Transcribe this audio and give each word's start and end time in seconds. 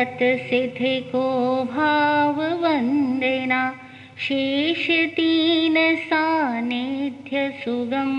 हत 0.00 0.18
सिद्धि 0.22 1.00
को 1.00 1.64
भाव 1.64 2.42
वंदना। 2.42 3.74
शेष 4.18 4.90
तीन 4.90 5.96
सानिध्य 5.96 7.60
सुगम। 7.64 8.12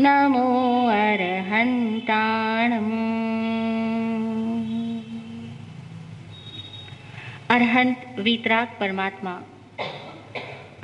नमो 0.00 0.86
अर्हन्ताणम्। 0.86 2.89
अरहंत 7.60 8.16
वीतराग 8.18 8.66
परमात्मा। 8.80 9.42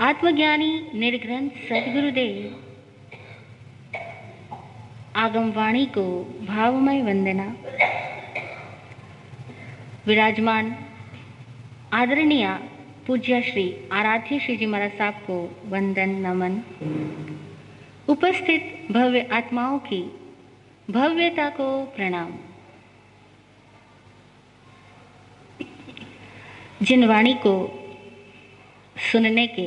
आत्मज्ञानी 0.01 0.87
निर्ग्रंथ 0.95 1.51
सदगुरुदेव। 1.51 2.65
आगम 5.17 5.51
वाणी 5.51 5.87
को 5.87 6.23
भावमय 6.49 7.03
वंदना। 7.03 7.57
विराजमान, 10.07 10.77
आदरणीय 11.93 12.49
पूज्य 13.07 13.43
श्री 13.43 13.89
आराध्य 13.93 14.39
श्री 14.39 14.57
जी 14.57 14.67
महाराज 14.67 14.93
साहब 14.93 15.15
को 15.15 15.63
वंदन, 15.67 16.11
नमन। 16.11 16.63
उपस्थित 18.09 18.89
भव्य 18.93 19.29
आत्माओं 19.33 19.79
की 19.79 20.19
भव्यता 20.91 21.51
को 21.51 21.85
प्रणाम। 21.85 22.33
जिन 26.87 27.05
वाणी 27.05 27.35
को 27.35 27.53
सुनने 29.13 29.47
के 29.47 29.67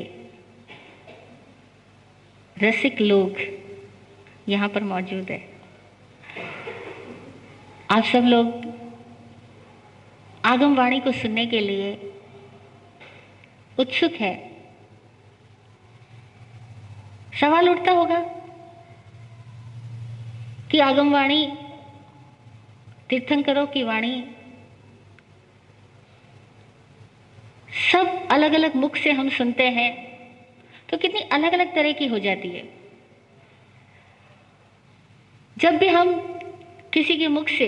रसिक 2.58 3.02
लोग 3.02 3.36
यहाँ 4.50 4.70
पर 4.70 4.84
मौजूद 4.84 5.32
है। 5.32 5.40
आप 7.92 8.04
सब 8.04 8.24
लोग 8.26 8.48
आगम 10.46 10.76
वाणी 10.76 11.00
को 11.00 11.12
सुनने 11.12 11.46
के 11.46 11.60
लिए 11.60 11.94
उत्सुक 13.80 14.14
है। 14.14 14.34
सवाल 17.40 17.70
उठता 17.70 17.92
होगा 17.92 18.20
कि 20.72 20.80
आगम 20.80 21.14
वाणी 21.14 21.46
तीर्थंकरों 23.10 23.68
की 23.68 23.84
वाणी 23.84 24.22
सब 27.82 28.28
अलग 28.32 28.54
अलग 28.54 28.76
मुख 28.76 28.98
से 28.98 29.12
हम 29.12 29.30
सुनते 29.30 29.64
हैं 29.70 29.92
तो 30.90 30.98
कितनी 30.98 31.20
अलग 31.32 31.54
अलग 31.54 31.74
तरह 31.76 31.92
की 31.92 32.08
हो 32.08 32.20
जाती 32.20 32.50
है। 32.50 32.64
जब 35.58 35.78
भी 35.78 35.88
हम 35.88 36.14
किसी 36.94 37.18
के 37.18 37.28
मुख 37.28 37.48
से 37.50 37.68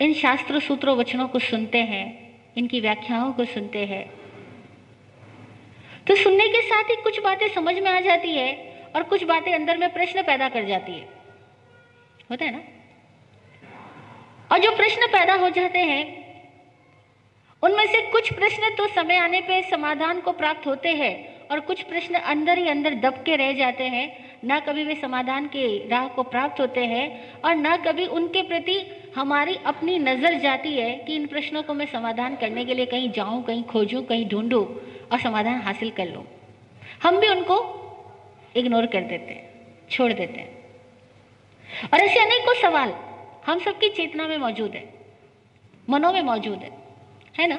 इन 0.00 0.14
शास्त्र, 0.14 0.60
सूत्रों, 0.60 0.96
वचनों 0.96 1.28
को 1.28 1.38
सुनते 1.38 1.78
हैं, 1.78 2.06
इनकी 2.56 2.80
व्याख्याओं 2.80 3.32
को 3.32 3.44
सुनते 3.44 3.84
हैं 3.86 4.04
तो 6.06 6.14
सुनने 6.16 6.48
के 6.48 6.60
साथ 6.62 6.90
ही 6.90 6.96
कुछ 7.02 7.20
बातें 7.20 7.48
समझ 7.48 7.74
में 7.74 7.90
आ 7.90 8.00
जाती 8.00 8.30
है 8.30 8.50
और 8.96 9.02
कुछ 9.02 9.24
बातें 9.24 9.52
अंदर 9.54 9.78
में 9.78 9.92
प्रश्न 9.92 10.22
पैदा 10.22 10.48
कर 10.48 10.64
जाती 10.64 10.92
है। 10.92 11.08
होता 12.30 12.44
है 12.44 12.50
ना? 12.52 12.60
और 14.50 14.58
जो 14.58 14.76
प्रश्न 14.76 15.06
पैदा 15.08 15.34
हो 15.34 15.48
जाते 15.50 15.78
हैं 15.80 16.23
उनमें 17.64 17.86
से 17.86 18.00
कुछ 18.10 18.32
प्रश्न 18.32 18.70
तो 18.78 18.86
समय 18.86 19.16
आने 19.16 19.40
पर 19.40 19.62
समाधान 19.70 20.20
को 20.20 20.32
प्राप्त 20.32 20.66
होते 20.66 20.88
हैं 20.94 21.14
और 21.48 21.60
कुछ 21.60 21.82
प्रश्न 21.82 22.14
अंदर 22.14 22.58
ही 22.58 22.68
अंदर 22.68 22.94
दब 23.00 23.22
के 23.26 23.36
रह 23.36 23.52
जाते 23.52 23.84
हैं। 23.84 24.06
ना 24.44 24.58
कभी 24.60 24.84
वे 24.84 24.94
समाधान 24.94 25.46
के 25.46 25.66
राह 25.88 26.08
को 26.08 26.22
प्राप्त 26.24 26.60
होते 26.60 26.84
हैं 26.86 27.06
और 27.40 27.54
ना 27.56 27.76
कभी 27.76 28.06
उनके 28.12 28.42
प्रति 28.42 28.76
हमारी 29.16 29.54
अपनी 29.66 29.98
नज़र 29.98 30.38
जाती 30.40 30.74
है 30.76 30.90
कि 30.98 31.16
इन 31.16 31.26
प्रश्नों 31.26 31.62
को 31.62 31.74
मैं 31.74 31.86
समाधान 31.86 32.36
करने 32.36 32.64
के 32.64 32.74
लिए 32.74 32.86
कहीं 32.86 33.10
जाऊँ, 33.12 33.42
कहीं 33.42 33.62
खोजूं, 33.64 34.02
कहीं 34.02 34.28
ढूंढूं 34.28 34.64
और 35.06 35.20
समाधान 35.20 35.60
हासिल 35.60 35.90
कर 35.92 36.06
लूँ। 36.06 36.24
हम 37.02 37.20
भी 37.20 37.28
उनको 37.28 37.56
इग्नोर 38.56 38.86
कर 38.86 39.00
देते 39.02 39.32
हैं, 39.32 39.50
छोड़ 39.90 40.12
देते 40.12 40.40
हैं। 40.40 40.52
और 41.84 42.00
ऐसे 42.00 42.20
अनेकों 42.20 42.54
सवाल 42.60 42.94
हम 43.46 43.58
सबकी 43.60 43.88
चेतना 43.90 44.28
में 44.28 44.38
मौजूद 44.38 44.74
है, 44.74 44.88
मनों 45.88 46.12
में 46.12 46.22
मौजूद 46.24 46.58
है। 46.58 46.83
है 47.34 47.46
ना? 47.48 47.58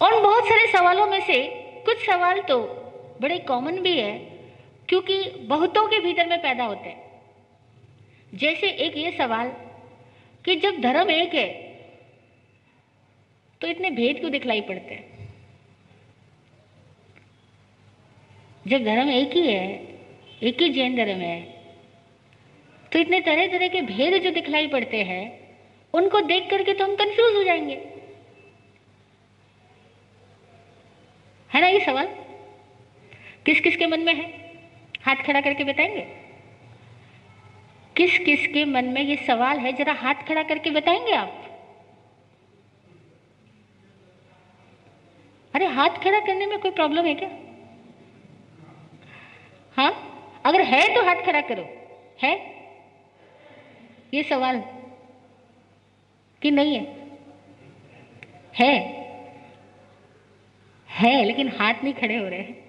और 0.00 0.20
बहुत 0.22 0.44
सारे 0.44 0.66
सवालों 0.72 1.06
में 1.06 1.20
से 1.20 1.42
कुछ 1.86 2.04
सवाल 2.06 2.40
तो 2.40 2.58
बड़े 3.20 3.38
कॉमन 3.38 3.78
भी 3.80 3.96
है, 3.98 4.12
क्योंकि 4.88 5.18
बहुतों 5.48 5.86
के 5.88 5.98
भीतर 6.00 6.26
में 6.26 6.40
पैदा 6.42 6.64
होते 6.64 6.88
हैं। 6.88 7.02
जैसे 8.32 8.68
एक 8.86 8.96
ये 8.96 9.10
सवाल 9.18 9.48
कि 10.44 10.56
जब 10.56 10.80
धर्म 10.80 11.10
एक 11.10 11.34
है 11.34 11.48
तो 13.60 13.66
इतने 13.66 13.90
भेद 13.90 14.18
क्यों 14.18 14.30
दिखलाई 14.32 14.60
पड़ते 14.60 14.94
हैं? 14.94 15.12
जब 18.66 18.84
धर्म 18.84 19.10
एक 19.10 19.32
ही 19.32 19.46
है, 19.46 19.96
एक 20.42 20.62
ही 20.62 20.68
जैन 20.68 20.96
धर्म 20.96 21.20
है 21.20 21.40
तो 22.92 22.98
इतने 22.98 23.20
तरह 23.20 23.46
तरह 23.48 23.68
के 23.68 23.80
भेद 23.82 24.22
जो 24.22 24.30
दिखलाई 24.30 24.66
पड़ते 24.66 25.02
हैं 25.02 25.43
उनको 25.94 26.20
देख 26.20 26.50
करके 26.50 26.74
तो 26.74 26.84
हम 26.84 26.96
कंफ्यूज 26.96 27.36
हो 27.36 27.42
जाएँगे। 27.44 27.74
है 31.54 31.60
ना 31.60 31.66
ये 31.66 31.80
सवाल? 31.80 32.06
किस 33.46 33.60
किस 33.60 33.76
के 33.76 33.86
मन 33.86 34.00
में 34.00 34.14
है? 34.14 34.58
हाथ 35.02 35.16
खड़ा 35.16 35.40
करके 35.40 35.64
बताएँगे? 35.64 36.00
किस 37.96 38.18
किस 38.18 38.46
के 38.46 38.64
मन 38.64 38.84
में 38.84 39.02
ये 39.02 39.16
सवाल 39.16 39.58
है? 39.58 39.72
जरा 39.72 39.92
हाथ 39.92 40.14
खड़ा 40.14 40.42
करके 40.42 40.70
बताएँगे 40.70 41.12
आप? 41.12 41.40
अरे 45.54 45.66
हाथ 45.66 45.90
खड़ा 45.90 46.20
करने 46.20 46.46
में 46.46 46.58
कोई 46.58 46.70
प्रॉब्लम 46.70 47.04
है 47.04 47.14
क्या? 47.14 47.28
हाँ? 49.76 50.10
अगर 50.46 50.60
है 50.60 50.94
तो 50.94 51.04
हाथ 51.04 51.16
खड़ा 51.16 51.40
करो। 51.40 51.68
है? 52.22 52.34
ये 54.14 54.22
सवाल 54.22 54.62
कि 56.44 56.50
नहीं 56.50 56.74
है? 56.74 56.96
है। 58.54 58.78
है, 60.88 61.24
लेकिन 61.24 61.48
हाथ 61.48 61.74
नहीं 61.84 61.94
खड़े 61.94 62.16
हो 62.16 62.28
रहे 62.28 62.38
हैं। 62.38 62.64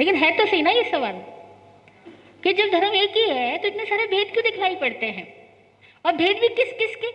लेकिन 0.00 0.14
है 0.14 0.36
तो 0.36 0.46
सही 0.46 0.62
ना 0.62 0.70
ये 0.70 0.84
सवाल? 0.90 1.12
कि 2.42 2.52
जब 2.52 2.70
धर्म 2.72 2.94
एक 2.94 3.10
ही 3.10 3.28
है 3.28 3.58
तो 3.58 3.68
इतने 3.68 3.84
सारे 3.84 4.06
भेद 4.06 4.32
क्यों 4.32 4.42
दिखलाई 4.44 4.76
पड़ते 4.76 5.06
हैं? 5.06 5.48
और 6.06 6.12
भेद 6.12 6.36
भी 6.36 6.48
किस 6.48 6.72
किस 6.72 6.96
के? 6.96 7.10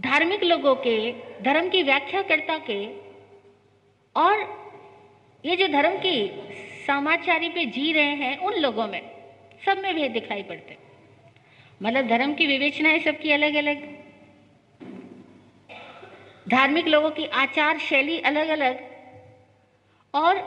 धार्मिक 0.00 0.44
लोगों 0.44 0.74
के, 0.74 1.12
धर्म 1.42 1.68
की 1.68 1.82
व्याख्याकर्ता 1.82 2.58
के, 2.58 2.86
और 4.16 4.62
ये 5.44 5.56
जो 5.56 5.68
धर्म 5.68 5.96
की 5.98 6.32
समाचारी 6.86 7.48
पे 7.48 7.64
जी 7.64 7.92
रहे 7.92 8.14
हैं, 8.14 8.38
उन 8.38 8.54
लोगों 8.54 8.86
में 8.86 9.10
सब 9.66 9.78
में 9.78 9.94
भेद 9.94 10.12
दिखाई 10.12 10.42
पड़ते 10.42 10.81
मतलब 11.82 12.08
धर्म 12.08 12.34
की 12.34 12.46
विवेचनाएँ 12.46 12.98
सबकी 13.00 13.30
अलग 13.32 13.54
अलग 13.54 13.82
धार्मिक 16.46 16.86
लोगों 16.86 17.10
की 17.10 17.26
आचार 17.36 17.78
शैली 17.78 18.18
अलग 18.20 18.48
अलग 18.48 18.78
और 20.14 20.38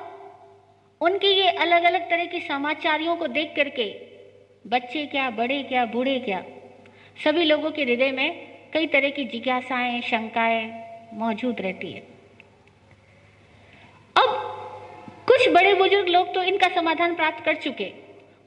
उनकी 1.01 1.27
ये 1.27 1.49
अलग 1.57 1.83
अलग 1.83 2.09
तरह 2.09 2.25
के 2.25 2.39
समाचारियों 2.39 3.15
को 3.15 3.27
देख 3.27 3.53
करके 3.55 3.87
बच्चे 4.65 5.05
क्या, 5.05 5.29
बड़े 5.29 5.61
क्या, 5.63 5.85
बूढ़े 5.85 6.19
क्या, 6.19 6.43
सभी 7.23 7.43
लोगों 7.43 7.71
के 7.71 7.83
हृदय 7.83 8.11
में 8.11 8.29
कई 8.73 8.87
तरह 8.87 9.09
की 9.09 9.25
जिज्ञासाएँ, 9.25 10.01
शंकाएँ 10.01 10.63
मौजूद 11.13 11.61
रहती 11.61 11.91
है। 11.91 11.99
अब 14.15 14.29
कुछ 15.27 15.49
बड़े 15.49 15.73
बुज़ुर्ग 15.73 16.07
लोग 16.07 16.33
तो 16.33 16.43
इनका 16.43 16.67
समाधान 16.75 17.15
प्राप्त 17.15 17.43
कर 17.45 17.55
चुके। 17.55 17.91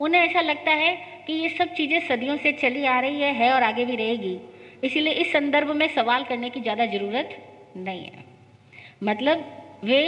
उन्हें 0.00 0.22
ऐसा 0.22 0.40
लगता 0.40 0.70
है 0.72 0.96
कि 1.28 1.34
ये 1.34 1.48
सब 1.48 1.72
चीज़ें 1.74 2.00
सदियों 2.00 2.36
से 2.36 2.52
चली 2.54 2.84
आ 2.86 2.98
रही 3.00 3.20
है, 3.20 3.32
है 3.34 3.52
और 3.52 3.62
आगे 3.62 3.84
भी 3.84 3.96
रहेगी। 3.96 4.38
इसीलिए 4.84 5.12
इस 5.14 5.32
संदर्भ 5.32 5.70
में 5.76 5.86
सवाल 5.94 6.24
करने 6.24 6.50
की 6.50 6.60
ज़्यादा 6.60 6.86
ज़रूरत 6.86 7.36
नहीं 7.78 8.04
है। 8.04 8.24
मतलब 9.04 9.44
वे 9.84 10.00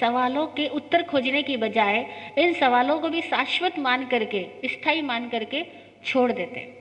सवालों 0.00 0.46
के 0.48 0.68
उत्तर 0.76 1.02
खोजने 1.02 1.42
की 1.42 1.56
बजाय 1.56 1.98
इन 2.38 2.52
सवालों 2.54 2.98
को 3.00 3.08
भी 3.08 3.20
शाश्वत 3.22 3.78
मान 3.78 4.06
करके 4.06 4.46
स्थायी 4.66 5.02
मान 5.02 5.28
करके 5.28 5.64
छोड़ 6.06 6.30
देते 6.32 6.60
हैं। 6.60 6.76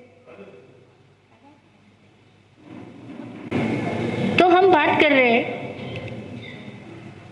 तो 4.37 4.47
हम 4.47 4.71
बात 4.71 5.01
कर 5.01 5.11
रहे 5.11 5.31
हैं 5.31 5.43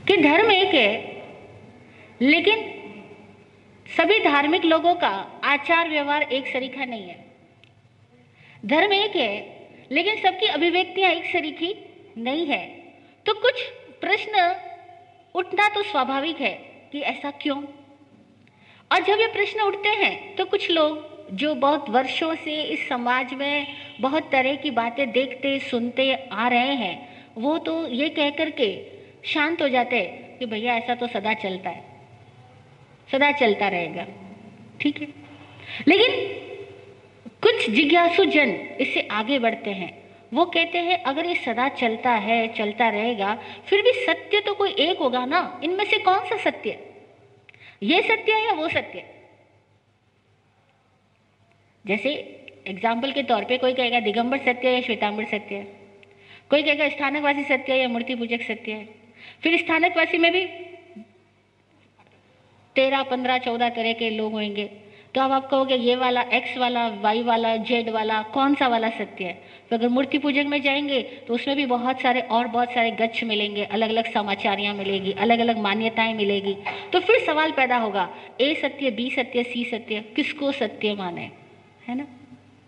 कि 0.07 0.17
धर्म 0.19 0.51
एक 0.51 0.73
है 0.73 1.13
लेकिन 2.21 2.73
सभी 3.95 4.19
धार्मिक 4.19 4.65
लोगों 4.65 4.94
का 4.95 5.09
आचार 5.44 5.89
व्यवहार 5.89 6.24
एक 6.24 6.47
सरीखा 6.47 6.86
नहीं 6.86 7.03
है। 7.03 7.25
धर्म 8.65 8.94
एक 8.94 9.15
है, 9.15 9.33
लेकिन 9.92 10.15
सबकी 10.15 10.47
अभिव्यक्तियाँ 10.47 11.12
एक 11.12 11.25
सरीखी 11.25 11.74
नहीं 12.18 12.45
है। 12.47 12.65
तो 13.25 13.33
कुछ 13.33 13.62
प्रश्न 14.01 14.56
उठना 15.36 15.69
तो 15.69 15.83
स्वाभाविक 15.83 16.42
है 16.42 16.53
कि 16.92 17.01
ऐसा 17.03 17.31
क्यों? 17.31 17.62
और 18.92 19.03
जब 19.03 19.19
ये 19.19 19.27
प्रश्न 19.27 19.62
उठते 19.62 19.89
हैं 19.89 20.36
तो 20.36 20.45
कुछ 20.45 20.69
लोग 20.71 21.33
जो 21.33 21.56
बहुत 21.56 21.89
वर्षों 21.89 22.33
से 22.36 22.62
इस 22.63 22.88
समाज 22.89 23.33
में 23.33 23.68
बहुत 24.01 24.30
तरह 24.31 24.56
की 24.56 24.71
बातें 24.74 25.12
देखते, 25.12 25.59
सुनते 25.62 26.13
आ 26.31 26.48
रहे 26.48 26.75
हैं, 26.75 26.95
वो 27.38 27.57
तो 27.57 27.88
ये 27.88 28.09
कह 28.09 28.30
कर 28.30 28.50
के 28.50 28.71
शांत 29.25 29.62
हो 29.62 29.69
जाते 29.69 29.95
हैं 29.95 30.38
कि 30.39 30.45
भैया 30.45 30.75
ऐसा 30.75 30.95
तो 30.95 31.07
सदा 31.07 31.33
चलता 31.33 31.69
है। 31.69 31.94
सदा 33.11 33.31
चलता 33.31 33.67
रहेगा। 33.67 34.05
ठीक 34.81 35.01
है? 35.01 35.07
लेकिन 35.87 36.11
कुछ 37.41 37.69
जिज्ञासु 37.69 38.25
जन 38.25 38.51
इससे 38.81 39.07
आगे 39.11 39.39
बढ़ते 39.39 39.69
हैं। 39.69 40.05
वो 40.33 40.45
कहते 40.45 40.77
हैं, 40.77 41.03
अगर 41.03 41.25
ये 41.25 41.35
सदा 41.35 41.69
चलता 41.69 42.11
है, 42.11 42.47
चलता 42.53 42.89
रहेगा, 42.89 43.35
फिर 43.65 43.81
भी 43.81 43.91
सत्य 43.91 44.41
तो 44.41 44.53
कोई 44.53 44.71
एक 44.71 44.97
होगा 44.97 45.25
ना? 45.25 45.61
इनमें 45.63 45.85
से 45.85 45.97
कौन 45.97 46.19
सा 46.19 46.37
सत्य? 46.37 46.79
ये 47.83 48.01
सत्य 48.01 48.31
है 48.31 48.45
या 48.45 48.51
वो 48.51 48.69
सत्य? 48.69 49.03
जैसे 51.87 52.09
एग्ज़ाम्पल 52.67 53.11
के 53.11 53.23
तौर 53.23 53.43
पे 53.43 53.57
कोई 53.57 53.73
कहेगा, 53.73 53.99
दिगंबर 53.99 54.37
सत्य 54.37 54.67
है 54.67 54.73
या 54.73 54.81
श्वेतांबर 54.81 55.25
सत्य 55.25 55.55
है। 55.55 55.63
कोई 56.49 56.63
कहेगा, 56.63 56.89
स्थानकवासी 56.89 57.43
सत्य 57.43 57.73
है 57.73 57.79
या 57.79 57.87
मूर्ति 57.87 58.15
पूजक 58.15 58.41
सत्य 58.41 58.71
है। 58.71 58.85
फिर 59.43 59.57
स्थानकवासी 59.57 60.17
में 60.17 60.31
भी 60.31 60.45
तेरह, 62.75 63.04
पंद्रह, 63.04 63.38
चौदह 63.38 63.69
तरह 63.69 63.94
के 63.94 64.10
लोग 64.10 64.33
होंगे। 64.33 64.69
तो 65.16 65.22
अब 65.22 65.31
आप 65.31 65.48
कहोगे, 65.50 65.75
ये 65.75 65.95
वाला 65.95 66.22
एक्स 66.33 66.57
वाला 66.57 66.88
वाई 67.01 67.22
वाला 67.24 67.56
जेड 67.57 67.89
वाला, 67.89 68.22
कौन 68.24 68.56
सा 68.56 68.68
वाला 68.68 68.89
सत्य 68.89 69.25
है? 69.25 69.33
तो 69.69 69.75
अगर 69.75 69.88
मूर्ति 69.88 70.18
पूजन 70.18 70.48
में 70.48 70.62
जाएँगे 70.62 71.01
तो 71.27 71.33
उसमें 71.33 71.56
भी 71.57 71.66
बहुत 71.66 72.01
सारे 72.01 72.22
और 72.22 72.48
बहुत 72.48 72.72
सारे 72.72 72.92
गच्छ 72.92 73.24
मिलेंगे 73.24 73.63
अलग 73.66 73.89
अलग 73.89 74.12
समाचारियाँ 74.13 74.74
मिलेगी 74.74 75.12
अलग 75.12 75.39
अलग 75.39 75.57
मान्यताएँ 75.57 76.13
मिलेगी। 76.13 76.56
तो 76.94 77.00
फिर 77.00 77.19
सवाल 77.25 77.51
पैदा 77.51 77.77
होगा 77.77 78.10
ए 78.42 78.54
सत्य 78.56 78.92
बी 78.92 79.10
सत्य 79.10 79.44
सी 79.44 79.63
सत्य, 79.66 80.04
किसको 80.16 80.51
सत्य 80.51 80.94
माने? 80.94 81.30
है 81.88 81.95
ना? 81.95 82.07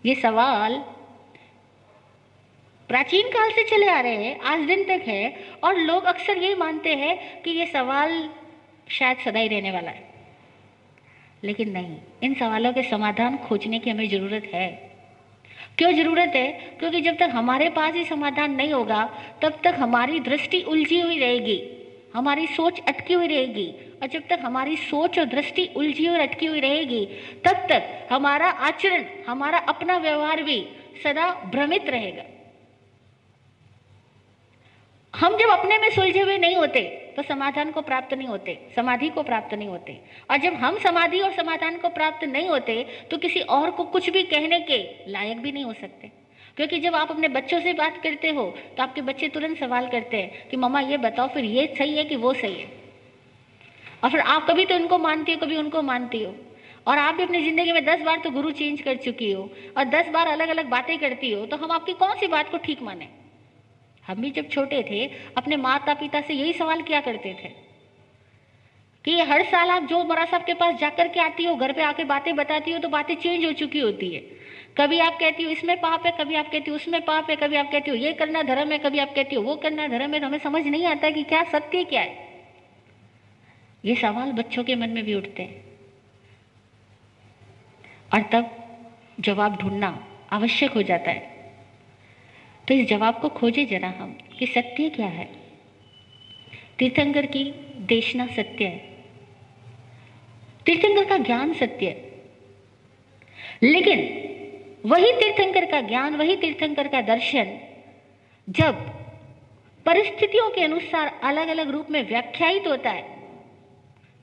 ये 0.04 0.14
सवाल 0.14 0.74
प्राचीन 2.90 3.28
काल 3.28 3.50
से 3.50 3.64
चले 3.64 3.88
आ 3.88 4.00
रहे 4.00 4.24
हैं, 4.24 4.40
आज 4.40 4.60
दिन 4.60 4.84
तक 4.84 5.06
है, 5.06 5.34
और 5.64 5.76
लोग 5.76 6.04
अक्सर 6.04 6.38
यही 6.38 6.54
मानते 6.54 6.94
हैं 6.94 7.42
कि 7.42 7.50
ये 7.50 7.66
सवाल 7.66 8.28
शायद 8.88 9.18
सदा 9.18 9.38
ही 9.40 9.48
रहने 9.48 9.70
वाला 9.70 9.90
है। 9.90 10.08
लेकिन 11.44 11.70
नहीं, 11.70 11.96
इन 12.22 12.34
सवालों 12.34 12.72
के 12.72 12.82
समाधान 12.82 13.36
खोजने 13.36 13.78
की 13.78 13.90
हमें 13.90 14.08
ज़रूरत 14.08 14.50
है। 14.54 14.88
क्यों 15.78 15.92
ज़रूरत 15.92 16.32
है? 16.36 16.52
क्योंकि 16.52 17.00
जब 17.00 17.16
तक 17.16 17.28
हमारे 17.32 17.70
पास 17.70 17.94
ही 17.94 18.04
समाधान 18.04 18.50
नहीं 18.50 18.72
होगा, 18.72 19.22
तब 19.42 19.60
तक 19.64 19.74
हमारी 19.78 20.20
दृष्टि 20.20 20.62
उलझी 20.62 21.00
हुई 21.00 21.18
रहेगी, 21.18 21.86
हमारी 22.14 22.46
सोच 22.46 22.80
अटकी 22.88 23.14
हुई 23.14 23.26
रहेगी, 23.26 23.74
और 24.02 24.08
जब 24.08 24.22
तक 24.28 24.38
हमारी 24.42 24.76
सोच 24.76 25.18
और 25.18 25.24
दृष्टि 25.24 25.70
उलझी 25.76 26.08
और 26.08 26.20
अटकी 26.20 26.46
हुई 26.46 26.60
रहेगी, 26.60 27.06
तब 27.44 27.56
तक 27.56 28.08
हमारा 28.12 28.48
आचरण, 28.48 29.04
हमारा 29.28 29.58
अपना 29.58 29.96
व्यवहार 29.96 30.42
भी 30.42 30.68
सदा 31.04 31.34
भ्रमित 31.34 31.90
रहेगा। 31.90 32.22
हम 35.14 35.36
जब 35.36 35.48
अपने 35.48 35.78
में 35.78 35.90
सुलझे 35.90 36.20
हुए 36.20 36.38
नहीं 36.38 36.56
होते 36.56 37.07
तो 37.18 37.22
समाधान 37.24 37.70
को 37.72 37.80
प्राप्त 37.82 38.12
नहीं 38.14 38.28
होते, 38.28 38.58
समाधि 38.76 39.08
को 39.08 39.22
प्राप्त 39.24 39.54
नहीं 39.54 39.68
होते। 39.68 39.98
और 40.30 40.36
जब 40.38 40.54
हम 40.56 40.78
समाधि 40.78 41.20
और 41.20 41.32
समाधान 41.34 41.76
को 41.78 41.88
प्राप्त 41.90 42.24
नहीं 42.26 42.48
होते 42.48 42.74
तो 43.10 43.18
किसी 43.18 43.40
और 43.52 43.70
को 43.70 43.84
कुछ 43.86 44.10
भी 44.10 44.22
कहने 44.24 44.60
के 44.62 44.78
लायक 45.08 45.40
भी 45.42 45.52
नहीं 45.52 45.64
हो 45.64 45.72
सकते। 45.74 46.10
क्योंकि 46.56 46.78
जब 46.80 46.94
आप 46.94 47.10
अपने 47.10 47.28
बच्चों 47.30 47.60
से 47.60 47.72
बात 47.74 48.00
करते 48.02 48.30
हो 48.30 48.44
तो 48.76 48.82
आपके 48.82 49.02
बच्चे 49.02 49.28
तुरंत 49.28 49.58
सवाल 49.58 49.88
करते 49.88 50.16
हैं 50.16 50.48
कि, 50.50 50.56
मम्मा, 50.56 50.80
ये 50.80 50.96
बताओ, 50.98 51.28
फिर 51.28 51.44
ये 51.46 51.66
सही 51.78 51.96
है 51.96 52.04
कि 52.04 52.16
वो 52.16 52.32
सही 52.34 52.54
है? 52.54 52.70
और 54.04 54.10
फिर 54.10 54.20
आप 54.22 54.46
कभी 54.50 54.64
तो 54.64 54.74
इनको 54.74 54.98
मानती 55.00 55.32
हो, 55.32 55.38
कभी 55.38 55.56
उनको 55.56 55.82
मानती 55.84 56.24
हो। 56.24 56.34
और 56.86 56.98
आप 56.98 57.14
भी 57.14 57.22
अपनी 57.22 57.42
ज़िंदगी 57.42 57.72
में 57.72 57.84
दस 57.84 58.02
बार 58.02 58.20
तो 58.24 58.30
गुरु 58.30 58.50
चेंज 58.52 58.80
कर 58.80 58.96
चुकी 58.98 59.30
हो, 59.32 59.50
और 59.78 59.84
दस 59.86 60.08
बार 60.08 60.26
अलग 60.28 60.48
अलग 60.48 60.68
बातें 60.70 60.98
करती 60.98 61.32
हो 61.32 61.46
तो 61.46 61.56
हम 61.56 61.72
आपकी 61.72 61.92
कौन 61.94 62.14
सी 62.16 62.26
बात 62.28 62.50
को 62.50 62.58
ठीक 62.58 62.82
माने? 62.82 63.08
हम 64.08 64.20
भी 64.22 64.30
जब 64.30 64.48
छोटे 64.48 64.82
थे, 64.90 65.06
अपने 65.36 65.56
माता 65.56 65.94
पिता 65.94 66.20
से 66.20 66.34
यही 66.34 66.52
सवाल 66.52 66.82
किया 66.82 67.00
करते 67.00 67.34
थे 67.44 67.48
कि 69.04 69.20
हर 69.20 69.44
साल 69.44 69.70
आप 69.70 69.82
जो 69.82 70.02
मरा 70.04 70.24
साहब 70.24 70.44
के 70.44 70.54
पास 70.54 70.78
जाकर 70.80 71.08
के 71.08 71.20
आती 71.20 71.44
हो, 71.44 71.54
घर 71.56 71.72
पे 71.72 71.82
आके 71.82 72.04
बातें 72.04 72.36
बताती 72.36 72.72
हो 72.72 72.78
तो 72.78 72.88
बातें 72.88 73.14
चेंज 73.14 73.44
हो 73.44 73.52
चुकी 73.52 73.80
होती 73.80 74.14
है। 74.14 74.20
कभी 74.78 74.98
आप 74.98 75.18
कहती 75.20 75.42
हो, 75.42 75.50
इसमें 75.50 75.80
पाप 75.80 76.06
है, 76.06 76.12
कभी 76.12 76.34
आप 76.34 76.50
कहती 76.50 76.70
हो, 76.70 76.76
उसमें 76.76 77.04
पाप 77.04 77.30
है, 77.30 77.36
कभी 77.36 77.56
आप 77.56 77.70
कहती 77.72 77.90
हो, 77.90 77.96
ये 77.96 78.12
करना 78.12 78.42
धर्म 78.42 78.72
है, 78.72 78.78
कभी 78.78 78.98
आप 78.98 79.14
कहती 79.14 79.36
हो, 79.36 79.42
वो 79.42 79.56
करना 79.56 79.88
धर्म 79.88 80.14
है 80.14 80.20
तो 80.20 80.26
हमें 80.26 80.38
समझ 80.38 80.66
नहीं 80.66 80.86
आता 80.86 81.10
कि 81.10 81.22
क्या 81.22 81.42
सत्य 81.44 81.84
क्या 81.84 82.02
है। 82.02 82.26
ये 83.84 83.94
सवाल 83.94 84.32
बच्चों 84.32 84.64
के 84.64 84.74
मन 84.74 84.90
में 84.90 85.04
भी 85.04 85.14
उठते 85.14 85.42
हैं। 85.42 85.64
और 88.14 88.22
तब 88.22 88.50
जवाब 89.20 89.56
ढूंढना 89.56 90.06
आवश्यक 90.32 90.72
हो 90.72 90.82
जाता 90.82 91.10
है। 91.10 91.37
तो 92.68 92.74
इस 92.74 92.88
जवाब 92.88 93.20
को 93.20 93.28
खोजे 93.28 93.64
जरा 93.64 93.88
हम, 93.88 94.18
कि 94.38 94.46
सत्य 94.46 94.90
क्या 94.90 95.06
है? 95.06 95.30
तीर्थंकर 96.78 97.26
की 97.26 97.44
देशना 97.76 98.26
सत्य 98.26 98.64
है। 98.64 98.78
तीर्थंकर 100.66 101.04
का 101.04 101.18
ज्ञान 101.18 101.54
सत्य 101.54 101.86
है। 101.86 102.12
लेकिन 103.62 103.98
वही 104.86 105.12
तीर्थंकर 105.12 105.64
का 105.64 105.80
ज्ञान, 105.80 106.16
वही 106.16 106.36
तीर्थंकर 106.36 106.88
का 106.88 107.00
दर्शन, 107.00 107.60
जब 108.48 108.74
परिस्थितियों 109.86 110.50
के 110.50 110.60
अनुसार 110.60 111.20
अलग 111.22 111.48
अलग 111.48 111.70
रूप 111.70 111.86
में 111.90 112.08
व्याख्यायित 112.08 112.66
होता 112.66 112.90
है, 112.90 113.18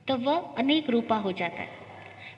तब 0.08 0.26
वह 0.26 0.54
अनेक 0.58 0.90
रूपा 0.90 1.16
हो 1.16 1.32
जाता 1.32 1.62
है। 1.62 1.68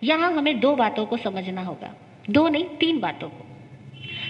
यहाँ 0.02 0.32
हमें 0.32 0.60
दो 0.60 0.76
बातों 0.76 1.06
को 1.06 1.16
समझना 1.16 1.62
होगा। 1.62 1.94
दो 2.30 2.48
नहीं, 2.48 2.64
तीन 2.64 3.00
बातों 3.00 3.28
को। 3.28 3.46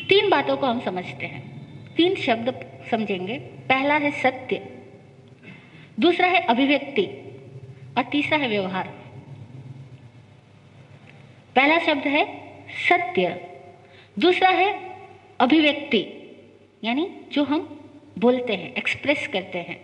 तीन 0.08 0.30
बातों 0.30 0.56
को 0.56 0.66
हम 0.66 0.80
समझते 0.80 1.26
हैं। 1.26 1.57
तीन 1.98 2.14
शब्द 2.14 2.54
समझेंगे। 2.90 3.38
पहला 3.68 3.94
है 3.94 4.10
सत्य, 4.10 4.56
दूसरा 6.00 6.26
है 6.26 6.40
अभिव्यक्ति 6.40 7.04
और 7.96 8.02
तीसरा 8.02 8.38
है 8.38 8.48
व्यवहार। 8.48 8.88
पहला 11.56 11.78
शब्द 11.78 12.06
है 12.06 12.24
सत्य, 12.88 13.28
दूसरा 14.18 14.48
है 14.48 14.68
अभिव्यक्ति, 15.40 16.04
यानी 16.84 17.10
जो 17.32 17.44
हम 17.44 17.60
बोलते 18.18 18.54
हैं 18.54 18.74
एक्सप्रेस 18.74 19.26
करते 19.26 19.58
हैं, 19.58 19.78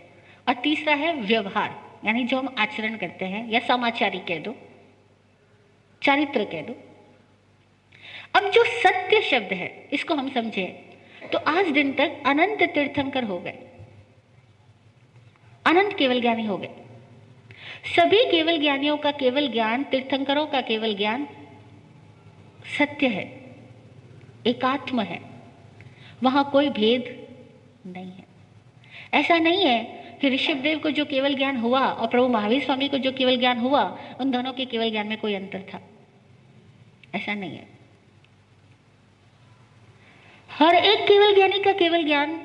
और 0.49 0.54
तीसरा 0.54 0.94
है 0.94 1.12
व्यवहार, 1.14 1.75
यानी 2.04 2.25
जो 2.25 2.38
हम 2.38 2.54
आचरण 2.59 2.97
करते 2.97 3.25
हैं, 3.25 3.49
या 3.50 3.61
समाचारी 3.61 4.18
कह 4.18 4.38
दो, 4.38 4.54
चारित्र 6.02 6.44
कह 6.44 6.62
दो। 6.62 6.75
अब 8.35 8.50
जो 8.50 8.64
सत्य 8.64 9.21
शब्द 9.23 9.52
है, 9.52 9.88
इसको 9.92 10.14
हम 10.14 10.30
समझे। 10.30 10.94
तो 11.33 11.38
आज 11.38 11.66
दिन 11.66 11.93
तक 11.93 12.23
अनंत 12.26 12.62
तीर्थंकर 12.62 13.25
हो 13.25 13.38
गए। 13.38 13.59
अनंत 15.66 15.97
केवल 15.99 16.21
ज्ञानी 16.21 16.45
हो 16.45 16.57
गए। 16.57 16.71
सभी 17.97 18.31
केवल 18.31 18.59
ज्ञानियों 18.59 18.97
का 18.97 19.11
केवल 19.11 19.49
ज्ञान, 19.49 19.85
तीर्थंकरों 19.85 20.47
का 20.47 20.61
केवल 20.61 20.97
ज्ञान 20.97 21.28
सत्य 22.78 23.09
है, 23.09 23.45
एकात्म 24.47 25.00
है। 25.00 25.21
वहाँ 26.23 26.50
कोई 26.50 26.69
भेद 26.69 27.28
नहीं 27.87 28.12
है। 28.12 28.25
ऐसा 29.14 29.38
नहीं 29.38 29.62
है 29.62 29.85
कि 30.21 30.28
ऋषभ 30.28 30.54
देव 30.54 30.78
को 30.78 30.90
जो 30.90 31.04
केवल 31.04 31.35
ज्ञान 31.35 31.57
हुआ 31.57 31.87
और 31.87 32.09
प्रभु 32.09 32.28
महावीर 32.28 32.64
स्वामी 32.64 32.88
को 32.88 32.99
जो 32.99 33.12
केवल 33.12 33.38
ज्ञान 33.38 33.59
हुआ, 33.59 33.99
उन 34.21 34.31
दोनों 34.31 34.52
के 34.52 34.64
केवल 34.64 34.90
ज्ञान 34.90 35.07
में 35.07 35.19
कोई 35.19 35.35
अंतर 35.35 35.62
था। 35.75 35.81
ऐसा 37.14 37.35
नहीं 37.35 37.50
है। 37.50 37.74
हर 40.54 40.75
एक 40.75 41.00
केवल 41.08 41.34
ज्ञानी 41.34 41.58
का 41.61 41.73
केवल 41.73 42.04
ज्ञान 42.04 42.40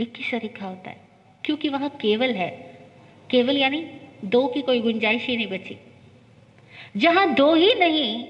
एक 0.00 0.12
ही 0.16 0.24
सरीखा 0.24 0.66
होता 0.66 0.90
है, 0.90 0.96
क्योंकि 1.44 1.68
वहाँ 1.68 1.88
केवल 2.00 2.34
है। 2.34 2.48
केवल 3.30 3.56
यानी 3.56 3.80
दो 4.24 4.46
की 4.46 4.60
कोई 4.62 4.80
गुंजाइश 4.80 5.26
ही 5.26 5.36
नहीं 5.36 5.46
बची। 5.48 5.76
जहाँ 6.96 7.26
दो 7.34 7.54
ही 7.54 7.72
नहीं, 7.74 8.24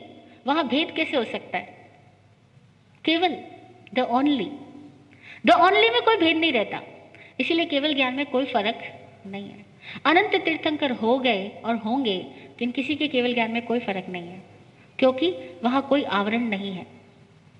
वहाँ 0.46 0.66
भेद 0.68 0.90
कैसे 0.90 1.16
हो 1.16 1.24
सकता 1.24 1.58
है? 1.58 1.76
केवल 3.04 3.36
द 3.94 4.06
ओनली 4.10 4.50
द 5.46 5.50
ओनली 5.58 5.90
में 5.90 6.00
कोई 6.02 6.16
भेद 6.16 6.36
नहीं 6.36 6.52
रहता, 6.52 6.80
इसीलिए 7.40 7.66
केवल 7.66 7.94
ज्ञान 7.94 8.14
में 8.14 8.24
कोई 8.26 8.44
फ़र्क 8.44 8.82
नहीं 9.26 9.48
है। 9.48 9.64
अनंत 10.06 10.34
तीर्थंकर 10.44 10.90
हो 10.92 11.18
गए 11.18 11.48
और 11.64 11.76
होंगे, 11.76 12.14
लेकिन 12.14 12.70
किसी 12.70 12.96
के 12.96 13.08
केवल 13.08 13.34
ज्ञान 13.34 13.50
में 13.50 13.64
कोई 13.66 13.78
फ़र्क 13.78 14.08
नहीं 14.08 14.28
है, 14.28 14.42
क्योंकि 14.98 15.30
वहाँ 15.64 15.86
कोई 15.88 16.02
आवरण 16.04 16.48
नहीं 16.48 16.72
है, 16.72 16.86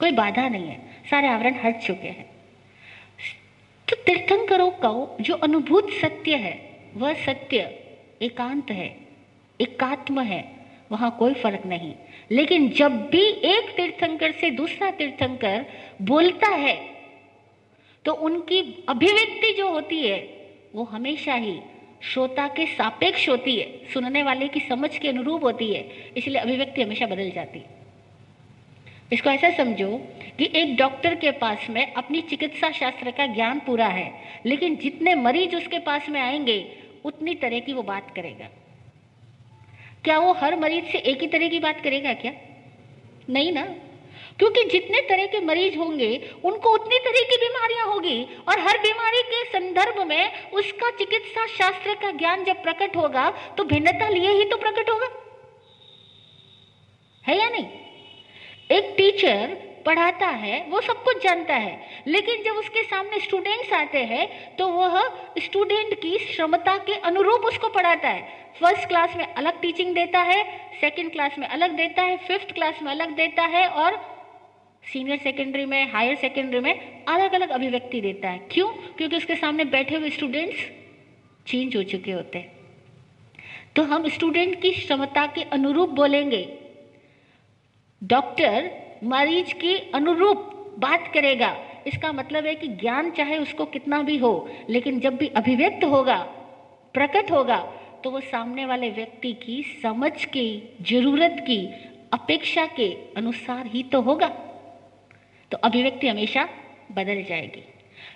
कोई 0.00 0.10
बाधा 0.12 0.48
नहीं 0.48 0.66
है। 0.66 0.89
सारे 1.04 1.28
आवरण 1.28 1.54
हट 1.54 1.80
चुके 1.80 2.09
हैं। 2.09 2.28
तो 3.88 3.97
तीर्थंकरों 3.97 4.71
का 4.85 4.92
जो 5.21 5.35
अनुभूत 5.37 5.90
सत्य 5.92 6.37
है, 6.37 6.54
वह 6.95 7.14
सत्य 7.25 7.59
एकांत 8.23 8.71
है, 8.71 8.97
एकात्म 9.61 10.21
है, 10.23 10.45
वहाँ 10.92 11.11
कोई 11.19 11.35
फ़र्क 11.35 11.66
नहीं। 11.66 11.92
लेकिन 12.30 12.69
जब 12.69 13.00
भी 13.11 13.25
एक 13.25 13.75
तीर्थंकर 13.76 14.33
से 14.33 14.50
दूसरा 14.50 14.90
तीर्थंकर 14.90 15.66
बोलता 16.02 16.49
है 16.49 16.78
तो 18.04 18.12
उनकी 18.12 18.61
अभिव्यक्ति 18.88 19.52
जो 19.52 19.69
होती 19.69 20.00
है, 20.00 20.19
वो 20.75 20.85
हमेशा 20.85 21.35
ही 21.35 21.59
श्रोता 22.02 22.47
के 22.49 22.66
सापेक्ष 22.66 23.28
होती 23.28 23.57
है। 23.57 23.92
सुनने 23.92 24.23
वाले 24.23 24.49
की 24.49 24.61
समझ 24.61 24.97
के 24.99 25.09
अनुरूप 25.09 25.45
होती 25.45 25.73
है, 25.75 25.83
इसलिए 26.16 26.40
अभिव्यक्ति 26.40 26.83
हमेशा 26.83 27.07
बदल 27.07 27.30
जाती 27.30 27.59
है। 27.59 27.79
इसको 29.12 29.30
ऐसा 29.30 29.50
समझो 29.50 29.96
कि 30.38 30.52
एक 30.54 30.76
डॉक्टर 30.76 31.14
के 31.14 31.30
पास 31.30 31.66
में 31.70 31.92
अपनी 31.92 32.20
चिकित्सा 32.20 32.70
शास्त्र 32.70 33.10
का 33.10 33.26
ज्ञान 33.26 33.60
पूरा 33.60 33.86
है, 33.86 34.22
लेकिन 34.46 34.76
जितने 34.76 35.14
मरीज़ 35.14 35.56
उसके 35.56 35.78
पास 35.78 36.08
में 36.08 36.20
आएँगे, 36.20 36.78
उतनी 37.04 37.34
तरह 37.34 37.60
की 37.60 37.72
वो 37.72 37.82
बात 37.82 38.14
करेगा। 38.16 38.48
क्या 40.04 40.18
वो 40.18 40.32
हर 40.32 40.56
मरीज़ 40.56 40.84
से 40.84 40.98
एक 40.98 41.20
ही 41.20 41.26
तरह 41.26 41.48
की 41.48 41.58
बात 41.58 41.80
करेगा 41.80 42.12
क्या? 42.12 42.32
नहीं 43.30 43.52
ना। 43.52 43.64
क्योंकि 44.38 44.64
जितने 44.64 45.00
तरह 45.00 45.26
के 45.26 45.40
मरीज़ 45.40 45.76
होंगे, 45.78 46.30
उनको 46.44 46.70
उतनी 46.70 46.98
तरह 46.98 47.20
की 47.20 47.36
बीमारियाँ 47.36 47.86
होगी, 47.86 48.24
और 48.48 48.58
हर 48.58 48.78
बीमारी 48.78 49.22
के 49.22 49.44
संदर्भ 49.44 50.06
में 50.06 50.50
उसका 50.50 50.90
चिकित्सा 50.90 51.46
शास्त्र 51.46 51.94
का 51.94 52.10
ज्ञान 52.10 52.44
जब 52.44 52.62
प्रकट 52.62 52.96
होगा 52.96 53.30
तो 53.30 53.64
भिन्नता 53.64 54.08
लिए 54.08 54.30
ही 54.30 54.44
तो 54.44 54.56
प्रकट 54.56 54.90
होगा। 54.90 55.08
है 57.26 57.38
या 57.38 57.48
नहीं? 57.48 57.66
एक 58.70 58.94
टीचर 58.96 59.56
पढ़ाता 59.86 60.26
है, 60.26 60.64
वो 60.68 60.80
सब 60.80 61.02
कुछ 61.04 61.22
जानता 61.22 61.54
है, 61.54 61.80
लेकिन 62.06 62.42
जब 62.44 62.56
उसके 62.58 62.82
सामने 62.82 63.20
स्टूडेंट्स 63.20 63.72
आते 63.72 63.98
हैं 64.04 64.56
तो 64.56 64.68
वह 64.68 65.00
स्टूडेंट 65.38 65.94
की 65.94 66.16
क्षमता 66.18 66.76
के 66.78 66.94
अनुरूप 67.02 67.44
उसको 67.46 67.68
पढ़ाता 67.68 68.08
है। 68.08 68.38
फ़र्स्ट 68.60 68.88
क्लास 68.88 69.16
में 69.16 69.24
अलग 69.26 69.60
टीचिंग 69.60 69.94
देता 69.94 70.20
है 70.22 70.42
सेकंड 70.80 71.12
क्लास 71.12 71.38
में 71.38 71.46
अलग 71.48 71.76
देता 71.76 72.02
है 72.02 72.16
फिफ्थ 72.18 72.52
क्लास 72.54 72.82
में 72.82 72.90
अलग 72.90 73.14
देता 73.16 73.42
है 73.46 73.66
और 73.68 73.96
सीनियर 74.84 75.18
सेकेंडरी 75.18 75.64
में 75.64 75.92
हायर 75.92 76.14
सेकेंडरी 76.16 76.60
में 76.60 77.04
अलग 77.06 77.32
अलग 77.32 77.50
अभिव्यक्ति 77.50 78.00
देता 78.00 78.28
है। 78.28 78.38
क्यों? 78.50 78.68
क्योंकि 78.96 79.16
उसके 79.16 79.34
सामने 79.36 79.64
बैठे 79.66 79.96
हुए 79.96 80.10
स्टूडेंट्स 80.10 80.64
चेंज 81.46 81.76
हो 81.76 81.82
चुके 81.82 82.12
होते 82.12 82.38
हैं। 82.38 82.58
तो 83.76 83.82
हम 83.82 84.08
स्टूडेंट 84.08 84.60
की 84.62 84.70
क्षमता 84.70 85.26
के 85.26 85.42
अनुरूप 85.52 85.90
बोलेंगे। 85.94 86.42
डॉक्टर 88.02 88.71
मरीज़ 89.04 89.54
के 89.54 89.75
अनुरूप 89.95 90.38
बात 90.78 91.11
करेगा। 91.14 91.57
इसका 91.87 92.12
मतलब 92.12 92.47
है 92.47 92.54
कि 92.54 92.69
ज्ञान 92.69 93.11
चाहे 93.11 93.37
उसको 93.38 93.64
कितना 93.64 94.00
भी 94.02 94.16
हो, 94.16 94.50
लेकिन 94.71 95.00
जब 95.00 95.16
भी 95.16 95.26
अभिव्यक्त 95.26 95.85
होगा, 95.85 96.19
प्रकट 96.95 97.30
होगा 97.30 97.59
तो 98.04 98.11
वो 98.11 98.21
सामने 98.21 98.64
वाले 98.66 98.90
व्यक्ति 98.90 99.33
की 99.33 99.62
समझ 99.83 100.25
की, 100.25 100.76
ज़रूरत 100.83 101.37
की, 101.40 101.66
अपेक्षा 102.12 102.66
के 102.66 102.88
अनुसार 103.16 103.66
ही 103.66 103.83
तो 103.83 104.00
होगा। 104.00 104.28
तो 105.50 105.57
अभिव्यक्ति 105.57 106.09
हमेशा 106.09 106.49
बदल 106.92 107.23
जाएगी। 107.23 107.64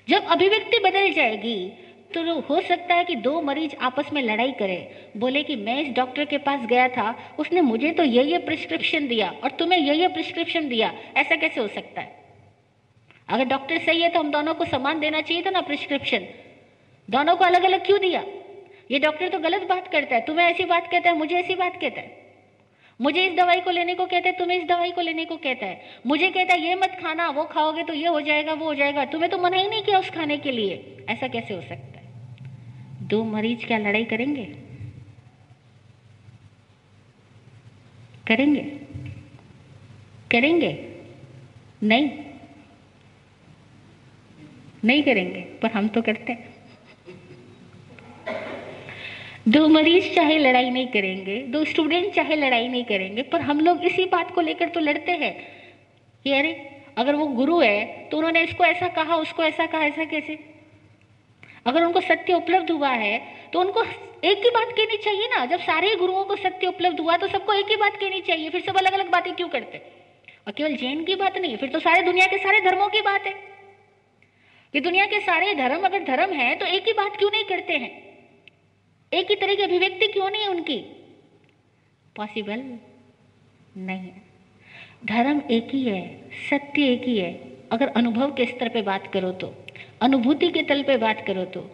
जब 0.08 0.26
अभिव्यक्ति 0.26 0.78
बदल 0.78 1.12
जाएगी 1.12 1.72
तो 2.14 2.40
हो 2.40 2.60
सकता 2.60 2.94
है 2.94 3.04
कि 3.04 3.14
दो 3.16 3.40
मरीज़ 3.42 3.74
आपस 3.80 4.12
में 4.12 4.22
लड़ाई 4.22 4.52
करें। 4.52 4.86
बोले 5.16 5.42
कि 5.42 5.56
मैं 5.56 5.80
इस 5.82 5.94
डॉक्टर 5.94 6.24
के 6.24 6.38
पास 6.38 6.66
गया 6.66 6.88
था, 6.88 7.34
उसने 7.38 7.60
मुझे 7.60 7.90
तो 7.90 8.04
ये 8.04 8.22
ये 8.22 8.38
प्रिस्क्रिप्शन 8.38 9.08
दिया 9.08 9.34
और 9.44 9.50
तुम्हें 9.50 9.78
ये 9.78 9.94
ये 9.94 10.08
प्रिस्क्रिप्शन 10.08 10.68
दिया। 10.68 10.92
ऐसा 11.16 11.36
कैसे 11.36 11.60
हो 11.60 11.68
सकता 11.68 12.00
है? 12.00 12.24
अगर 13.28 13.44
डॉक्टर 13.44 13.78
सही 13.78 14.02
है 14.02 14.08
तो 14.08 14.20
हम 14.20 14.30
दोनों 14.30 14.54
को 14.54 14.64
समान 14.64 15.00
देना 15.00 15.20
चाहिए 15.20 15.42
था 15.42 15.50
ना 15.50 15.60
प्रिस्क्रिप्शन? 15.60 16.26
दोनों 17.10 17.36
को 17.36 17.44
अलग 17.44 17.64
अलग 17.64 17.86
क्यों 17.86 18.00
दिया? 18.00 18.24
ये 18.90 18.98
डॉक्टर 18.98 19.28
तो 19.28 19.38
गलत 19.38 19.62
बात 19.62 19.88
करता 19.88 20.14
है। 20.14 20.26
तुम्हें 20.26 20.46
ऐसी 20.46 20.64
बात 20.64 20.90
कहता 20.90 21.10
है, 21.10 21.18
मुझे 21.18 21.36
ऐसी 21.36 21.54
बात 21.54 21.80
कहता 21.80 22.00
है। 22.00 22.24
मुझे 23.00 23.26
इस 23.26 23.34
दवाई 23.34 23.60
को 23.60 23.70
लेने 23.70 23.94
को 23.94 24.06
कहता 24.06 24.28
है, 24.28 24.38
तुम्हें 24.38 24.58
इस 24.58 24.64
दवाई 24.64 24.90
को 24.90 25.00
लेने 25.00 25.24
को 25.24 25.36
कहता 25.36 25.66
है। 25.66 25.80
मुझे 26.06 26.30
कहता 26.30 26.54
है, 26.54 26.60
ये 26.60 26.74
मत 26.74 26.98
खाना, 27.02 27.28
वो 27.28 27.44
खाओगे 27.44 27.82
तो 27.82 27.94
ये 27.94 28.06
हो 28.06 28.20
जाएगा, 28.20 28.52
वो 28.52 28.66
हो 28.66 28.74
जाएगा। 28.74 29.04
तुम्हें 29.04 29.30
तो 29.30 29.38
मना 29.38 29.56
ही 29.56 29.68
नहीं 29.68 29.82
किया 29.82 29.98
उस 29.98 30.10
खाने 30.10 30.36
के 30.36 30.52
लिए। 30.52 30.96
ऐसा 31.10 31.28
कैसे 31.28 31.54
हो 31.54 31.60
सकता 31.60 31.98
है? 31.98 32.03
दो 33.04 33.24
मरीज़ 33.24 33.66
क्या 33.66 33.78
लड़ाई 33.78 34.04
करेंगे? 34.04 34.44
करेंगे? 38.26 38.60
करेंगे? 40.30 40.88
नहीं। 41.82 42.10
नहीं 44.84 45.02
करेंगे, 45.02 45.40
पर 45.40 45.70
हम 45.70 45.88
तो 45.88 46.02
करते 46.02 46.32
हैं। 46.32 46.54
दो 49.48 49.68
मरीज़ 49.68 50.14
चाहे 50.14 50.38
लड़ाई 50.38 50.70
नहीं 50.70 50.86
करेंगे, 50.86 51.42
दो 51.42 51.64
स्टूडेंट 51.64 52.14
चाहे 52.14 52.36
लड़ाई 52.36 52.68
नहीं 52.68 52.84
करेंगे, 52.84 53.22
पर 53.22 53.40
हम 53.40 53.60
लोग 53.60 53.84
इसी 53.84 54.04
बात 54.04 54.30
को 54.30 54.40
लेकर 54.40 54.68
तो 54.68 54.80
लड़ते 54.80 55.12
हैं। 55.12 55.46
कि 56.24 56.32
अरे, 56.32 56.82
अगर 56.98 57.14
वो 57.14 57.26
गुरु 57.26 57.60
है 57.60 58.08
तो 58.08 58.16
उन्होंने 58.16 58.42
इसको 58.42 58.64
ऐसा 58.64 58.88
कहा, 58.88 59.16
उसको 59.16 59.44
ऐसा 59.44 59.66
कहा, 59.66 59.84
ऐसा 59.84 60.04
कैसे? 60.04 60.53
अगर 61.66 61.84
उनको 61.84 62.00
सत्य 62.00 62.34
उपलब्ध 62.34 62.70
हुआ 62.70 62.90
है 62.90 63.18
तो 63.52 63.60
उनको 63.60 63.82
एक 64.24 64.38
ही 64.38 64.50
बात 64.50 64.68
कहनी 64.68 64.96
चाहिए 64.96 65.28
ना। 65.28 65.44
जब 65.46 65.60
सारे 65.60 65.94
गुरुओं 65.96 66.24
को 66.24 66.36
सत्य 66.36 66.66
उपलब्ध 66.66 67.00
हुआ 67.00 67.16
तो 67.16 67.28
सबको 67.28 67.52
एक 67.52 67.66
ही 67.66 67.76
बात 67.76 67.96
कहनी 67.96 68.20
चाहिए, 68.20 68.50
फिर 68.50 68.60
सब 68.60 68.76
अलग 68.76 68.92
अलग 68.92 69.10
बातें 69.10 69.34
क्यों 69.34 69.48
करते? 69.48 69.78
और 70.46 70.52
केवल 70.52 70.76
जैन 70.76 71.04
की 71.04 71.14
बात 71.14 71.36
नहीं, 71.38 71.56
फिर 71.56 71.68
तो 71.68 71.78
सारे 71.80 72.02
दुनिया 72.02 72.26
के 72.26 72.38
सारे 72.38 72.60
धर्मों 72.60 72.88
की 72.88 73.00
बात 73.00 73.26
है। 73.26 73.34
कि 74.74 74.80
दुनिया 74.80 75.06
के 75.06 75.20
सारे 75.20 75.54
धर्म 75.54 75.84
अगर 75.84 76.04
धर्म 76.04 76.32
है 76.32 76.54
तो 76.54 76.66
एक 76.66 76.86
ही 76.86 76.92
बात 76.92 77.16
क्यों 77.16 77.30
नहीं 77.30 77.44
करते 77.44 77.72
हैं? 77.72 77.90
एक 79.12 79.30
ही 79.30 79.34
तरह 79.36 79.54
की 79.54 79.62
अभिव्यक्ति 79.62 80.06
क्यों 80.06 80.30
नहीं 80.30 80.42
है 80.42 80.48
उनकी? 80.48 80.78
पॉसिबल 82.16 82.62
नहीं 83.76 83.98
है। 83.98 84.22
धर्म 85.04 85.42
एक 85.50 85.68
ही 85.72 85.84
है, 85.84 86.30
सत्य 86.50 86.92
एक 86.92 87.04
ही 87.04 87.18
है। 87.18 87.32
अगर 87.72 87.88
अनुभव 87.88 88.34
के 88.34 88.46
स्तर 88.46 88.68
पे 88.68 88.82
बात 88.82 89.12
करो 89.12 89.30
तो। 89.32 89.54
अनुभूति 90.04 90.48
के 90.48 90.62
तल 90.62 90.82
पे 90.82 90.96
बात 90.96 91.24
करो 91.26 91.44
तो। 91.44 91.70